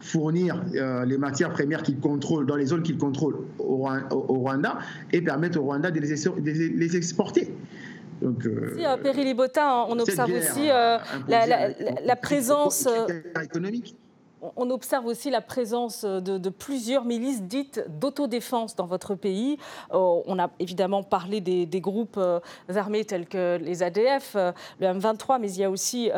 fournir 0.00 0.62
euh, 0.74 1.04
les 1.04 1.18
matières 1.18 1.50
premières 1.50 1.82
qu'il 1.82 1.98
contrôle 1.98 2.46
dans 2.46 2.56
les 2.56 2.66
zones 2.66 2.82
qu'il 2.82 2.98
contrôle 2.98 3.36
au, 3.58 3.88
Rwanda 4.10 4.78
et 5.12 5.22
permettre 5.22 5.58
au 5.58 5.62
Rwanda 5.64 5.90
de 5.90 6.00
les, 6.00 6.96
exporter. 6.96 7.52
Donc, 8.22 8.46
euh, 8.46 8.76
on 9.88 9.98
observe 9.98 10.30
aussi 10.30 10.66
la, 10.66 11.00
la, 12.04 12.16
présence 12.16 12.88
économique 13.42 13.96
on 14.56 14.70
observe 14.70 15.06
aussi 15.06 15.30
la 15.30 15.40
présence 15.40 16.04
de, 16.04 16.48
plusieurs 16.48 17.04
milices 17.04 17.42
dites 17.42 17.84
d'autodéfense 17.88 18.74
dans 18.76 18.86
votre 18.86 19.14
pays. 19.14 19.58
Euh, 19.92 20.22
on 20.26 20.38
a 20.38 20.50
évidemment 20.58 21.02
parlé 21.02 21.40
des, 21.40 21.80
groupes 21.80 22.16
euh, 22.18 22.40
armés 22.74 23.04
tels 23.04 23.26
que 23.26 23.58
les 23.60 23.82
ADF, 23.82 24.32
euh, 24.34 24.52
le 24.80 24.88
M23, 24.88 25.38
mais 25.40 25.50
il 25.52 25.60
y 25.60 25.64
a 25.64 25.70
aussi 25.70 26.10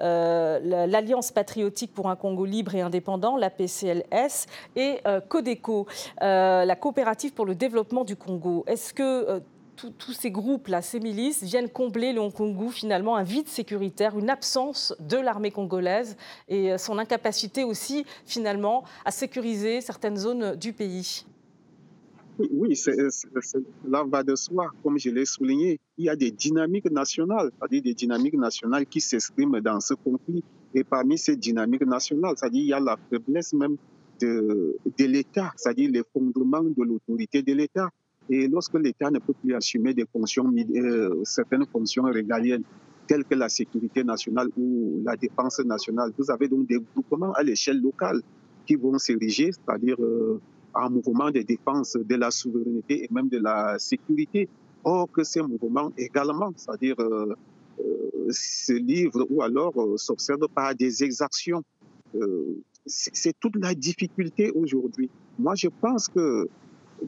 l'Alliance 0.00 1.30
patriotique 1.32 1.92
pour 1.92 2.08
un 2.08 2.16
Congo 2.16 2.44
libre 2.44 2.74
et 2.74 2.80
indépendant, 2.80 3.36
la 3.36 3.50
PCLS, 3.50 4.46
et 4.76 5.00
Codeco, 5.28 5.86
la 6.20 6.76
coopérative 6.76 7.32
pour 7.32 7.46
le 7.46 7.54
développement 7.54 8.04
du 8.04 8.16
Congo. 8.16 8.64
Est-ce 8.66 8.94
que 8.94 9.42
tous 9.74 10.12
ces 10.12 10.30
groupes-là, 10.30 10.82
ces 10.82 11.00
milices, 11.00 11.42
viennent 11.42 11.68
combler 11.68 12.12
le 12.12 12.20
Hong 12.20 12.32
finalement 12.70 13.16
un 13.16 13.22
vide 13.22 13.48
sécuritaire, 13.48 14.18
une 14.18 14.30
absence 14.30 14.94
de 15.00 15.16
l'armée 15.16 15.50
congolaise 15.50 16.16
et 16.48 16.72
euh, 16.72 16.78
son 16.78 16.98
incapacité 16.98 17.64
aussi, 17.64 18.04
finalement, 18.26 18.84
à 19.04 19.10
sécuriser 19.10 19.80
certaines 19.80 20.16
zones 20.16 20.56
du 20.56 20.72
pays. 20.72 21.24
Oui, 22.38 22.74
cela 22.74 24.04
va 24.08 24.22
de 24.24 24.34
soi. 24.34 24.70
Comme 24.82 24.98
je 24.98 25.10
l'ai 25.10 25.24
souligné, 25.24 25.78
il 25.96 26.06
y 26.06 26.08
a 26.08 26.16
des 26.16 26.32
dynamiques 26.32 26.90
nationales, 26.90 27.50
c'est-à-dire 27.56 27.82
des 27.82 27.94
dynamiques 27.94 28.34
nationales 28.34 28.86
qui 28.86 29.00
s'expriment 29.00 29.60
dans 29.60 29.80
ce 29.80 29.94
conflit. 29.94 30.42
Et 30.74 30.82
parmi 30.82 31.16
ces 31.16 31.36
dynamiques 31.36 31.86
nationales, 31.86 32.34
c'est-à-dire 32.36 32.62
il 32.62 32.68
y 32.68 32.72
a 32.72 32.80
la 32.80 32.98
faiblesse 33.08 33.52
même 33.52 33.76
de, 34.20 34.76
de 34.98 35.04
l'État, 35.04 35.52
c'est-à-dire 35.56 35.90
l'effondrement 35.92 36.62
de 36.62 36.82
l'autorité 36.82 37.42
de 37.42 37.52
l'État. 37.52 37.90
Et 38.30 38.48
lorsque 38.48 38.74
l'État 38.74 39.10
ne 39.10 39.18
peut 39.18 39.34
plus 39.34 39.54
assumer 39.54 39.92
des 39.92 40.06
fonctions, 40.06 40.50
euh, 40.56 41.20
certaines 41.24 41.66
fonctions 41.66 42.04
régaliennes, 42.04 42.62
telles 43.06 43.24
que 43.24 43.34
la 43.34 43.50
sécurité 43.50 44.02
nationale 44.02 44.48
ou 44.56 45.02
la 45.04 45.14
défense 45.16 45.58
nationale, 45.60 46.10
vous 46.16 46.30
avez 46.30 46.48
donc 46.48 46.66
des 46.66 46.78
groupements 46.94 47.32
à 47.32 47.42
l'échelle 47.42 47.80
locale 47.80 48.22
qui 48.66 48.76
vont 48.76 48.98
s'ériger, 48.98 49.50
c'est-à-dire 49.52 49.96
euh, 50.00 50.40
en 50.72 50.90
mouvement 50.90 51.30
de 51.30 51.40
défense 51.40 51.98
de 52.02 52.14
la 52.14 52.30
souveraineté 52.30 53.04
et 53.04 53.08
même 53.10 53.28
de 53.28 53.38
la 53.38 53.78
sécurité. 53.78 54.48
Or 54.84 55.10
que 55.10 55.22
ces 55.22 55.42
mouvements 55.42 55.92
également, 55.96 56.52
c'est-à-dire 56.56 56.96
euh, 56.98 57.34
se 58.30 58.72
livrent 58.72 59.26
ou 59.30 59.42
alors 59.42 59.74
s'observent 59.96 60.48
par 60.54 60.74
des 60.74 61.02
exactions. 61.04 61.62
c'est 62.86 63.34
toute 63.40 63.56
la 63.56 63.74
difficulté 63.74 64.50
aujourd'hui. 64.50 65.10
Moi, 65.38 65.54
je 65.54 65.68
pense 65.68 66.08
que 66.08 66.48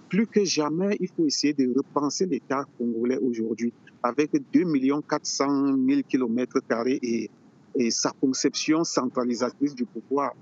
plus 0.08 0.26
que 0.26 0.44
jamais, 0.44 0.96
il 1.00 1.08
faut 1.08 1.26
essayer 1.26 1.52
de 1.52 1.72
repenser 1.76 2.26
l'État 2.26 2.64
congolais 2.78 3.18
aujourd'hui 3.18 3.72
avec 4.02 4.30
2 4.52 4.64
400 5.08 5.76
000 5.86 6.02
km 6.08 6.60
et, 6.86 7.30
et 7.74 7.90
sa 7.90 8.10
conception 8.10 8.84
centralisatrice 8.84 9.74
du 9.74 9.84
pouvoir. 9.84 10.32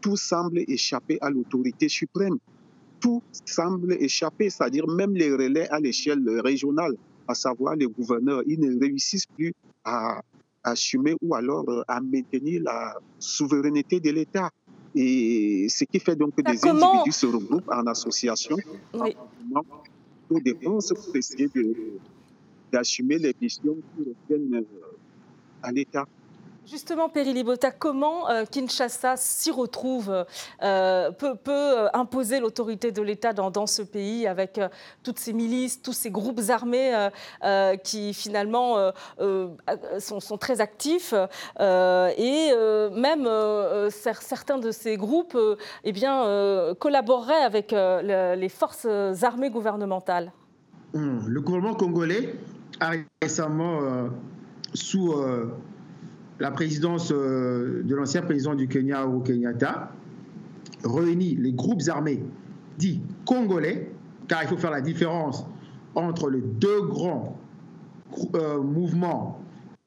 Tout 0.00 0.16
semble 0.16 0.60
échapper 0.68 1.18
à 1.20 1.30
l'autorité 1.30 1.88
suprême. 1.88 2.36
Tout 3.00 3.22
semble 3.44 3.94
échapper, 3.94 4.50
c'est-à-dire 4.50 4.86
même 4.86 5.14
les 5.14 5.32
relais 5.32 5.68
à 5.68 5.80
l'échelle 5.80 6.22
régionale, 6.40 6.94
à 7.28 7.34
savoir 7.34 7.76
les 7.76 7.86
gouverneurs, 7.86 8.42
ils 8.46 8.60
ne 8.60 8.78
réussissent 8.78 9.26
plus 9.26 9.52
à 9.84 10.20
assumer 10.64 11.14
ou 11.22 11.34
alors 11.34 11.64
à 11.88 12.00
maintenir 12.00 12.62
la 12.62 12.96
souveraineté 13.18 14.00
de 14.00 14.10
l'État. 14.10 14.50
Et 14.98 15.66
ce 15.68 15.84
qui 15.84 15.98
fait 15.98 16.16
donc 16.16 16.34
que 16.34 16.40
des 16.40 16.66
individus 16.66 17.12
se 17.12 17.26
regroupent 17.26 17.68
en 17.68 17.86
association 17.86 18.56
oui. 18.94 19.14
pour 20.26 20.40
défense, 20.40 20.88
pour 20.88 21.14
essayer 21.14 21.50
d'assumer 22.72 23.18
les 23.18 23.34
missions 23.38 23.76
qui 23.94 24.14
reviennent 24.30 24.64
à 25.62 25.70
l'État. 25.70 26.06
Justement, 26.68 27.08
Périlibota, 27.08 27.70
comment 27.70 28.28
euh, 28.28 28.44
Kinshasa 28.44 29.16
s'y 29.16 29.52
retrouve, 29.52 30.24
euh, 30.64 31.12
peut, 31.12 31.36
euh, 31.46 31.88
imposer 31.94 32.40
l'autorité 32.40 32.90
de 32.90 33.02
l'État 33.02 33.32
dans, 33.32 33.66
ce 33.68 33.82
pays 33.82 34.26
avec 34.26 34.60
toutes 35.04 35.20
ces 35.20 35.32
milices, 35.32 35.80
tous 35.80 35.92
ces 35.92 36.10
groupes 36.10 36.40
armés 36.48 37.08
qui 37.82 38.14
finalement 38.14 38.92
sont, 39.98 40.38
très 40.38 40.60
actifs 40.60 41.14
et 41.58 42.52
même 42.92 43.28
certains 43.90 44.58
de 44.58 44.70
ces 44.70 44.96
groupes 44.96 45.38
eh 45.84 45.92
bien, 45.92 46.74
collaboreraient 46.78 47.42
avec 47.42 47.72
les 47.72 48.48
forces 48.48 48.86
armées 49.22 49.50
gouvernementales. 49.50 50.32
Le 50.92 51.40
gouvernement 51.40 51.74
congolais 51.74 52.34
a 52.80 52.92
récemment, 53.22 54.08
sous 54.74 55.12
la 56.38 56.50
présidence 56.50 57.12
euh, 57.12 57.82
de 57.82 57.94
l'ancien 57.94 58.22
président 58.22 58.54
du 58.54 58.68
Kenya, 58.68 59.04
Uhuru 59.04 59.22
Kenyatta, 59.22 59.92
réunit 60.84 61.36
les 61.36 61.52
groupes 61.52 61.82
armés 61.88 62.22
dits 62.78 63.00
congolais, 63.24 63.90
car 64.28 64.42
il 64.42 64.48
faut 64.48 64.58
faire 64.58 64.70
la 64.70 64.82
différence 64.82 65.46
entre 65.94 66.28
les 66.28 66.42
deux 66.42 66.82
grands 66.82 67.38
euh, 68.34 68.60
mouvements, 68.60 69.40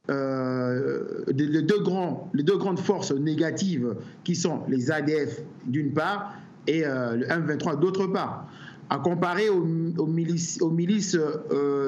euh, 0.10 1.24
les, 1.28 1.62
deux 1.62 1.78
grandes 1.80 2.80
forces 2.80 3.12
négatives 3.12 3.96
qui 4.24 4.36
sont 4.36 4.62
les 4.68 4.90
ADF 4.90 5.44
d'une 5.68 5.94
part 5.94 6.34
et 6.66 6.82
le 6.82 7.28
M23 7.28 7.80
d'autre 7.80 8.08
part. 8.08 8.48
À 8.90 8.98
comparer 8.98 9.50
aux, 9.50 9.64
milices, 9.64 10.60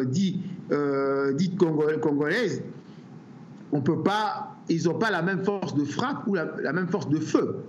dites, 0.05 1.57
congolaises, 1.57 2.61
on 3.71 3.81
peut 3.81 4.03
pas, 4.03 4.50
ils 4.71 4.85
n'ont 4.85 4.97
pas 4.97 5.11
la 5.11 5.21
même 5.21 5.43
force 5.43 5.75
de 5.75 5.83
frappe 5.83 6.25
ou 6.27 6.35
la, 6.35 6.73
même 6.73 6.87
force 6.87 7.09
de 7.09 7.19
feu. 7.19 7.63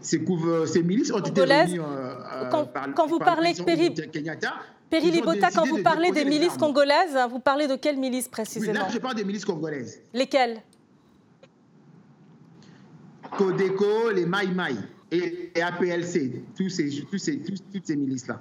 Ces, 0.00 0.24
ces 0.66 0.82
milices 0.82 1.12
ont 1.12 1.18
été 1.18 1.44
réunies 1.44 1.78
euh, 1.78 2.48
quand, 2.50 2.66
par, 2.66 2.92
quand 2.94 3.06
vous 3.06 3.18
parlez 3.18 3.54
Péri... 3.54 3.94
Kenyatta. 3.94 4.54
Libota, 4.92 5.50
quand 5.50 5.66
vous 5.66 5.82
parlez 5.82 6.12
des 6.12 6.24
milices 6.24 6.56
congolaises, 6.56 7.18
vous 7.30 7.40
parlez 7.40 7.66
de 7.66 7.74
quelles 7.74 7.98
milices 7.98 8.28
précisément 8.28 8.72
oui, 8.72 8.78
Là, 8.78 8.88
je 8.92 8.98
parle 8.98 9.16
des 9.16 9.24
milices 9.24 9.44
congolaises. 9.44 10.00
Lesquelles? 10.12 10.62
Codeco, 13.36 14.10
les 14.14 14.24
Mai 14.24 14.46
Mai 14.54 14.76
et, 15.10 15.60
APLC, 15.60 16.44
tous 16.56 16.68
ces, 16.68 17.04
tous 17.10 17.18
ces, 17.18 17.40
toutes 17.40 17.86
ces 17.86 17.96
milices-là 17.96 18.40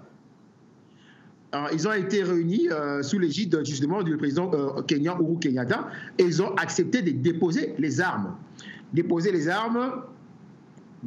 ils 1.71 1.87
ont 1.87 1.93
été 1.93 2.23
réunis 2.23 2.69
euh, 2.71 3.03
sous 3.03 3.19
l'égide 3.19 3.59
justement 3.63 4.01
du 4.01 4.17
président 4.17 4.49
euh, 4.53 4.81
kenyan 4.83 5.19
Uhuru 5.19 5.37
Kenyatta 5.39 5.87
et 6.17 6.23
ils 6.23 6.41
ont 6.41 6.53
accepté 6.55 7.01
de 7.01 7.11
déposer 7.11 7.75
les 7.77 8.01
armes. 8.01 8.35
Déposer 8.91 9.31
les 9.31 9.49
armes, 9.49 10.01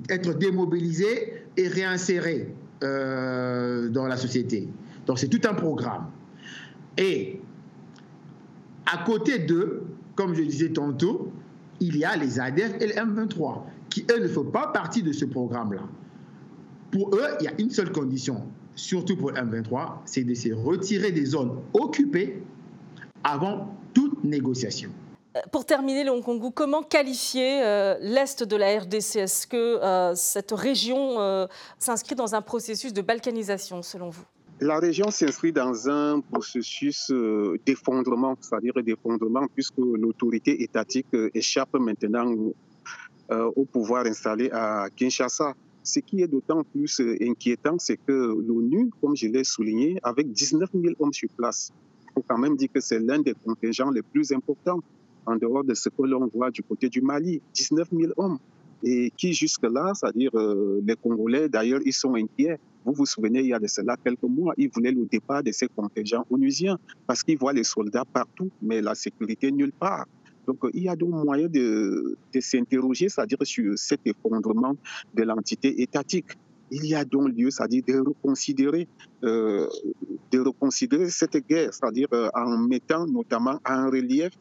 être 0.08 0.34
démobilisés 0.34 1.42
et 1.56 1.68
réinsérés 1.68 2.54
euh, 2.84 3.88
dans 3.88 4.06
la 4.06 4.16
société. 4.16 4.68
Donc 5.06 5.18
c'est 5.18 5.28
tout 5.28 5.40
un 5.48 5.54
programme. 5.54 6.06
Et 6.96 7.40
à 8.86 8.98
côté 9.04 9.40
d'eux, 9.40 9.84
comme 10.14 10.34
je 10.34 10.42
disais 10.42 10.70
tantôt, 10.70 11.32
il 11.80 11.96
y 11.96 12.04
a 12.04 12.16
les 12.16 12.38
ADF 12.38 12.74
et 12.80 12.86
les 12.86 12.94
M23 12.94 13.62
qui, 13.90 14.06
eux, 14.10 14.22
ne 14.22 14.28
font 14.28 14.44
pas 14.44 14.68
partie 14.68 15.02
de 15.02 15.12
ce 15.12 15.24
programme-là. 15.24 15.82
Pour 16.90 17.14
eux, 17.14 17.26
il 17.40 17.44
y 17.44 17.48
a 17.48 17.52
une 17.58 17.70
seule 17.70 17.92
condition, 17.92 18.42
surtout 18.76 19.16
pour 19.16 19.32
M23, 19.32 19.98
c'est 20.04 20.22
de 20.22 20.34
se 20.34 20.52
retirer 20.52 21.10
des 21.10 21.24
zones 21.24 21.58
occupées 21.72 22.40
avant 23.24 23.76
toute 23.92 24.22
négociation. 24.22 24.90
Euh, 25.36 25.40
pour 25.50 25.64
terminer, 25.64 26.04
le 26.04 26.12
Hong 26.12 26.54
comment 26.54 26.82
qualifier 26.82 27.64
euh, 27.64 27.96
l'Est 28.00 28.44
de 28.44 28.56
la 28.56 28.78
RDC 28.78 29.16
Est-ce 29.16 29.48
que 29.48 29.56
euh, 29.56 30.14
cette 30.14 30.52
région 30.52 31.48
s'inscrit 31.80 32.14
dans 32.14 32.36
un 32.36 32.42
processus 32.42 32.92
de 32.92 33.02
balkanisation, 33.02 33.82
selon 33.82 34.10
vous? 34.10 34.24
La 34.60 34.78
région 34.78 35.10
s'inscrit 35.10 35.52
dans 35.52 35.90
un 35.90 36.20
processus 36.20 37.10
euh, 37.10 37.58
d'effondrement, 37.66 38.38
c'est-à-dire 38.40 38.72
d'effondrement, 38.82 39.46
puisque 39.54 39.76
l'autorité 39.76 40.62
étatique 40.62 41.08
euh, 41.12 41.28
échappe 41.34 41.74
maintenant 41.74 42.34
euh, 43.30 43.50
au 43.54 43.66
pouvoir 43.66 44.06
installé 44.06 44.48
à 44.50 44.86
Kinshasa. 44.96 45.52
Ce 45.86 46.00
qui 46.00 46.20
est 46.20 46.26
d'autant 46.26 46.64
plus 46.64 47.00
inquiétant, 47.20 47.76
c'est 47.78 47.96
que 47.96 48.12
l'ONU, 48.12 48.90
comme 49.00 49.14
je 49.14 49.28
l'ai 49.28 49.44
souligné, 49.44 50.00
avec 50.02 50.32
19 50.32 50.68
000 50.74 50.94
hommes 50.98 51.12
sur 51.12 51.28
place, 51.36 51.72
il 52.08 52.12
faut 52.12 52.24
quand 52.26 52.38
même 52.38 52.56
dire 52.56 52.68
que 52.74 52.80
c'est 52.80 52.98
l'un 52.98 53.20
des 53.20 53.34
contingents 53.34 53.90
les 53.90 54.02
plus 54.02 54.32
importants 54.32 54.80
en 55.26 55.36
dehors 55.36 55.62
de 55.62 55.74
ce 55.74 55.88
que 55.88 56.02
l'on 56.02 56.26
voit 56.26 56.50
du 56.50 56.64
côté 56.64 56.88
du 56.88 57.00
Mali. 57.00 57.40
19 57.54 57.88
000 57.92 58.12
hommes. 58.16 58.38
Et 58.82 59.12
qui 59.16 59.32
jusque-là, 59.32 59.92
c'est-à-dire 59.94 60.32
les 60.34 60.96
Congolais, 60.96 61.48
d'ailleurs, 61.48 61.80
ils 61.84 61.92
sont 61.92 62.16
inquiets 62.16 62.58
vous 62.86 62.92
vous 62.92 63.06
souvenez, 63.06 63.40
il 63.40 63.46
y 63.46 63.52
a 63.52 63.58
de 63.58 63.66
cela 63.66 63.96
quelques 63.96 64.22
mois, 64.22 64.54
ils 64.56 64.70
voulaient 64.70 64.92
le 64.92 65.06
départ 65.06 65.42
de 65.42 65.50
ces 65.50 65.66
contingents 65.66 66.24
onusiens 66.30 66.78
parce 67.04 67.24
qu'ils 67.24 67.36
voient 67.36 67.52
les 67.52 67.64
soldats 67.64 68.04
partout, 68.04 68.48
mais 68.62 68.80
la 68.80 68.94
sécurité 68.94 69.50
nulle 69.50 69.72
part. 69.72 70.06
Donc, 70.46 70.58
il 70.74 70.84
y 70.84 70.88
a 70.88 70.96
donc 70.96 71.10
moyen 71.24 71.48
de, 71.48 72.16
s'interroger, 72.40 73.08
c'est-à-dire 73.08 73.38
sur 73.42 73.76
cet 73.76 74.00
effondrement 74.04 74.76
de 75.14 75.22
l'entité 75.22 75.82
étatique. 75.82 76.26
Il 76.70 76.84
y 76.86 76.94
a 76.94 77.04
donc 77.04 77.28
lieu, 77.28 77.50
c'est-à-dire 77.50 77.82
de 77.86 77.98
reconsidérer, 78.00 78.88
euh, 79.22 79.68
de 80.32 80.40
reconsidérer 80.40 81.10
cette 81.10 81.36
guerre, 81.46 81.72
c'est-à-dire 81.72 82.08
euh, 82.12 82.28
en 82.34 82.58
mettant 82.58 83.06
notamment 83.06 83.60
en 83.64 83.86
relief 83.86 84.32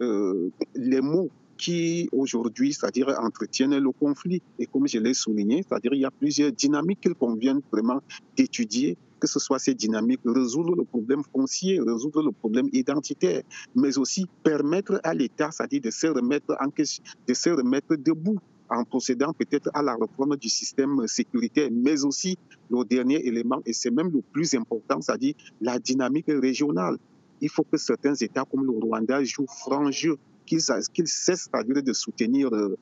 euh, 0.00 0.50
les 0.74 1.00
mots 1.00 1.30
qui 1.56 2.08
aujourd'hui, 2.12 2.72
c'est-à-dire 2.72 3.08
entretiennent 3.20 3.78
le 3.78 3.90
conflit. 3.92 4.42
Et 4.58 4.66
comme 4.66 4.88
je 4.88 4.98
l'ai 4.98 5.14
souligné, 5.14 5.64
c'est-à-dire 5.68 5.94
il 5.94 6.00
y 6.00 6.04
a 6.04 6.10
plusieurs 6.10 6.52
dynamiques 6.52 7.00
qu'il 7.00 7.14
convient 7.14 7.60
vraiment 7.70 8.00
d'étudier 8.36 8.96
que 9.22 9.28
ce 9.28 9.38
soit 9.38 9.60
ces 9.60 9.74
dynamiques, 9.74 10.20
résoudre 10.24 10.74
le 10.74 10.82
problème 10.82 11.22
foncier, 11.32 11.78
résoudre 11.78 12.24
le 12.24 12.32
problème 12.32 12.68
identitaire, 12.72 13.42
mais 13.76 13.96
aussi 13.96 14.26
permettre 14.42 15.00
à 15.04 15.14
l'État, 15.14 15.52
c'est-à-dire 15.52 15.80
de 15.80 15.90
se 15.92 16.08
remettre 16.08 16.56
en 16.60 16.70
question, 16.70 17.04
de 17.28 17.32
se 17.32 17.50
remettre 17.50 17.94
debout 17.94 18.40
en 18.68 18.82
procédant 18.82 19.32
peut-être 19.32 19.70
à 19.74 19.82
la 19.82 19.94
réforme 19.94 20.36
du 20.36 20.48
système 20.48 21.06
sécuritaire, 21.06 21.68
mais 21.70 22.04
aussi 22.04 22.36
le 22.68 22.84
dernier 22.84 23.24
élément, 23.24 23.60
et 23.64 23.72
c'est 23.72 23.92
même 23.92 24.10
le 24.10 24.22
plus 24.32 24.54
important, 24.54 25.00
c'est-à-dire 25.00 25.34
la 25.60 25.78
dynamique 25.78 26.26
régionale. 26.26 26.96
Il 27.40 27.48
faut 27.48 27.62
que 27.62 27.76
certains 27.76 28.16
États 28.16 28.44
comme 28.44 28.64
le 28.64 28.72
Rwanda 28.72 29.22
jouent 29.22 29.46
franc 29.46 29.88
jeu 29.92 30.16
qu'ils 30.46 30.62
cessent 31.06 31.48
de 31.48 31.92
soutenir 31.92 32.52
euh, 32.52 32.76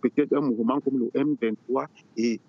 peut-être 0.00 0.34
un 0.34 0.40
mouvement 0.40 0.80
comme 0.80 0.98
le 0.98 1.08
M23 1.08 1.86
et 2.16 2.40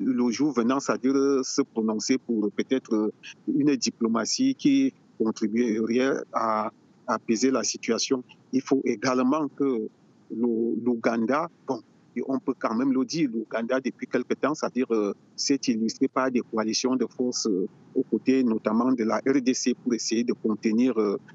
le 0.00 0.30
jour 0.30 0.52
venant, 0.52 0.80
c'est-à-dire 0.80 1.14
se 1.44 1.62
prononcer 1.62 2.18
pour 2.18 2.50
peut-être 2.52 3.12
une 3.48 3.76
diplomatie 3.76 4.54
qui 4.54 4.92
contribuerait 5.18 6.16
à 6.32 6.70
apaiser 7.06 7.50
la 7.50 7.62
situation. 7.62 8.24
Il 8.52 8.62
faut 8.62 8.80
également 8.84 9.48
que 9.48 9.88
l'Ouganda, 10.30 11.48
bon, 11.66 11.80
on 12.26 12.38
peut 12.38 12.54
quand 12.58 12.74
même 12.74 12.92
le 12.92 13.04
dire, 13.04 13.28
l'Ouganda 13.32 13.80
depuis 13.80 14.06
quelque 14.06 14.34
temps, 14.34 14.54
c'est-à-dire 14.54 14.86
euh, 14.90 15.14
s'est 15.36 15.60
illustré 15.66 16.08
par 16.08 16.30
des 16.30 16.40
coalitions 16.40 16.94
de 16.96 17.06
forces 17.06 17.46
euh, 17.46 17.68
aux 17.94 18.04
côtés 18.04 18.44
notamment 18.44 18.92
de 18.92 19.04
la 19.04 19.16
RDC 19.16 19.74
pour 19.82 19.94
essayer 19.94 20.24
de 20.24 20.32
contenir 20.32 20.94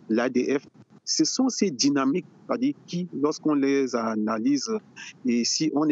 l'ADF 0.09 0.65
ce 1.09 1.25
sont 1.25 1.49
ces 1.49 1.71
dynamiques 1.71 2.27
qui, 2.85 3.07
lorsqu'on 3.19 3.55
les 3.55 3.95
analyse 3.95 4.69
et 5.25 5.43
si 5.43 5.71
on, 5.73 5.87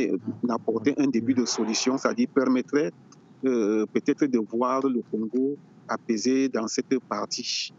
apportait 0.50 0.94
un 0.98 1.08
début 1.08 1.34
de 1.34 1.44
solution, 1.44 1.98
c'est-à-dire 1.98 2.28
permettrait 2.34 2.92
euh, 3.46 3.86
peut-être 3.92 4.26
de 4.26 4.40
voir 4.40 4.82
le 4.88 5.02
Congo 5.12 5.58
apaisé 5.90 6.50
dans 6.50 6.68
cette 6.68 7.00
partie. 7.10 7.74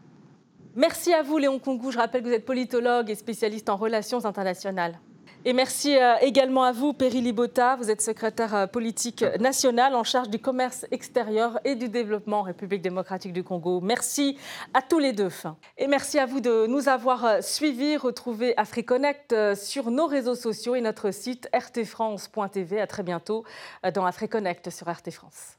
Merci 0.74 1.12
à 1.12 1.22
vous, 1.22 1.38
Léon 1.38 1.58
Kongou. 1.58 1.92
Je 1.92 1.98
rappelle 1.98 2.22
que 2.22 2.28
vous 2.28 2.34
êtes 2.34 2.44
politologue 2.44 3.08
et 3.10 3.14
spécialiste 3.14 3.68
en 3.68 3.76
relations 3.76 4.24
internationales. 4.24 4.98
Et 5.44 5.52
merci 5.52 5.96
euh, 5.96 6.16
également 6.20 6.64
à 6.64 6.72
vous, 6.72 6.92
Perry 6.92 7.20
Libota. 7.20 7.76
Vous 7.76 7.90
êtes 7.90 8.00
secrétaire 8.00 8.54
euh, 8.54 8.66
politique 8.66 9.24
national 9.38 9.94
en 9.94 10.02
charge 10.02 10.28
du 10.28 10.40
commerce 10.40 10.84
extérieur 10.90 11.60
et 11.64 11.76
du 11.76 11.88
développement 11.88 12.40
en 12.40 12.42
République 12.42 12.82
démocratique 12.82 13.32
du 13.32 13.44
Congo. 13.44 13.80
Merci 13.80 14.36
à 14.74 14.82
tous 14.82 14.98
les 14.98 15.12
deux. 15.12 15.28
Et 15.76 15.86
merci 15.86 16.18
à 16.18 16.26
vous 16.26 16.40
de 16.40 16.66
nous 16.66 16.88
avoir 16.88 17.24
euh, 17.24 17.40
suivis. 17.40 17.96
Retrouvez 17.96 18.58
AfriConnect 18.58 19.54
sur 19.54 19.92
nos 19.92 20.06
réseaux 20.06 20.34
sociaux 20.34 20.74
et 20.74 20.80
notre 20.80 21.12
site 21.12 21.48
rtfrance.tv. 21.54 22.80
À 22.80 22.86
très 22.86 23.04
bientôt 23.04 23.44
dans 23.94 24.06
AfriConnect 24.06 24.70
sur 24.70 24.90
RT 24.90 25.10
France. 25.12 25.58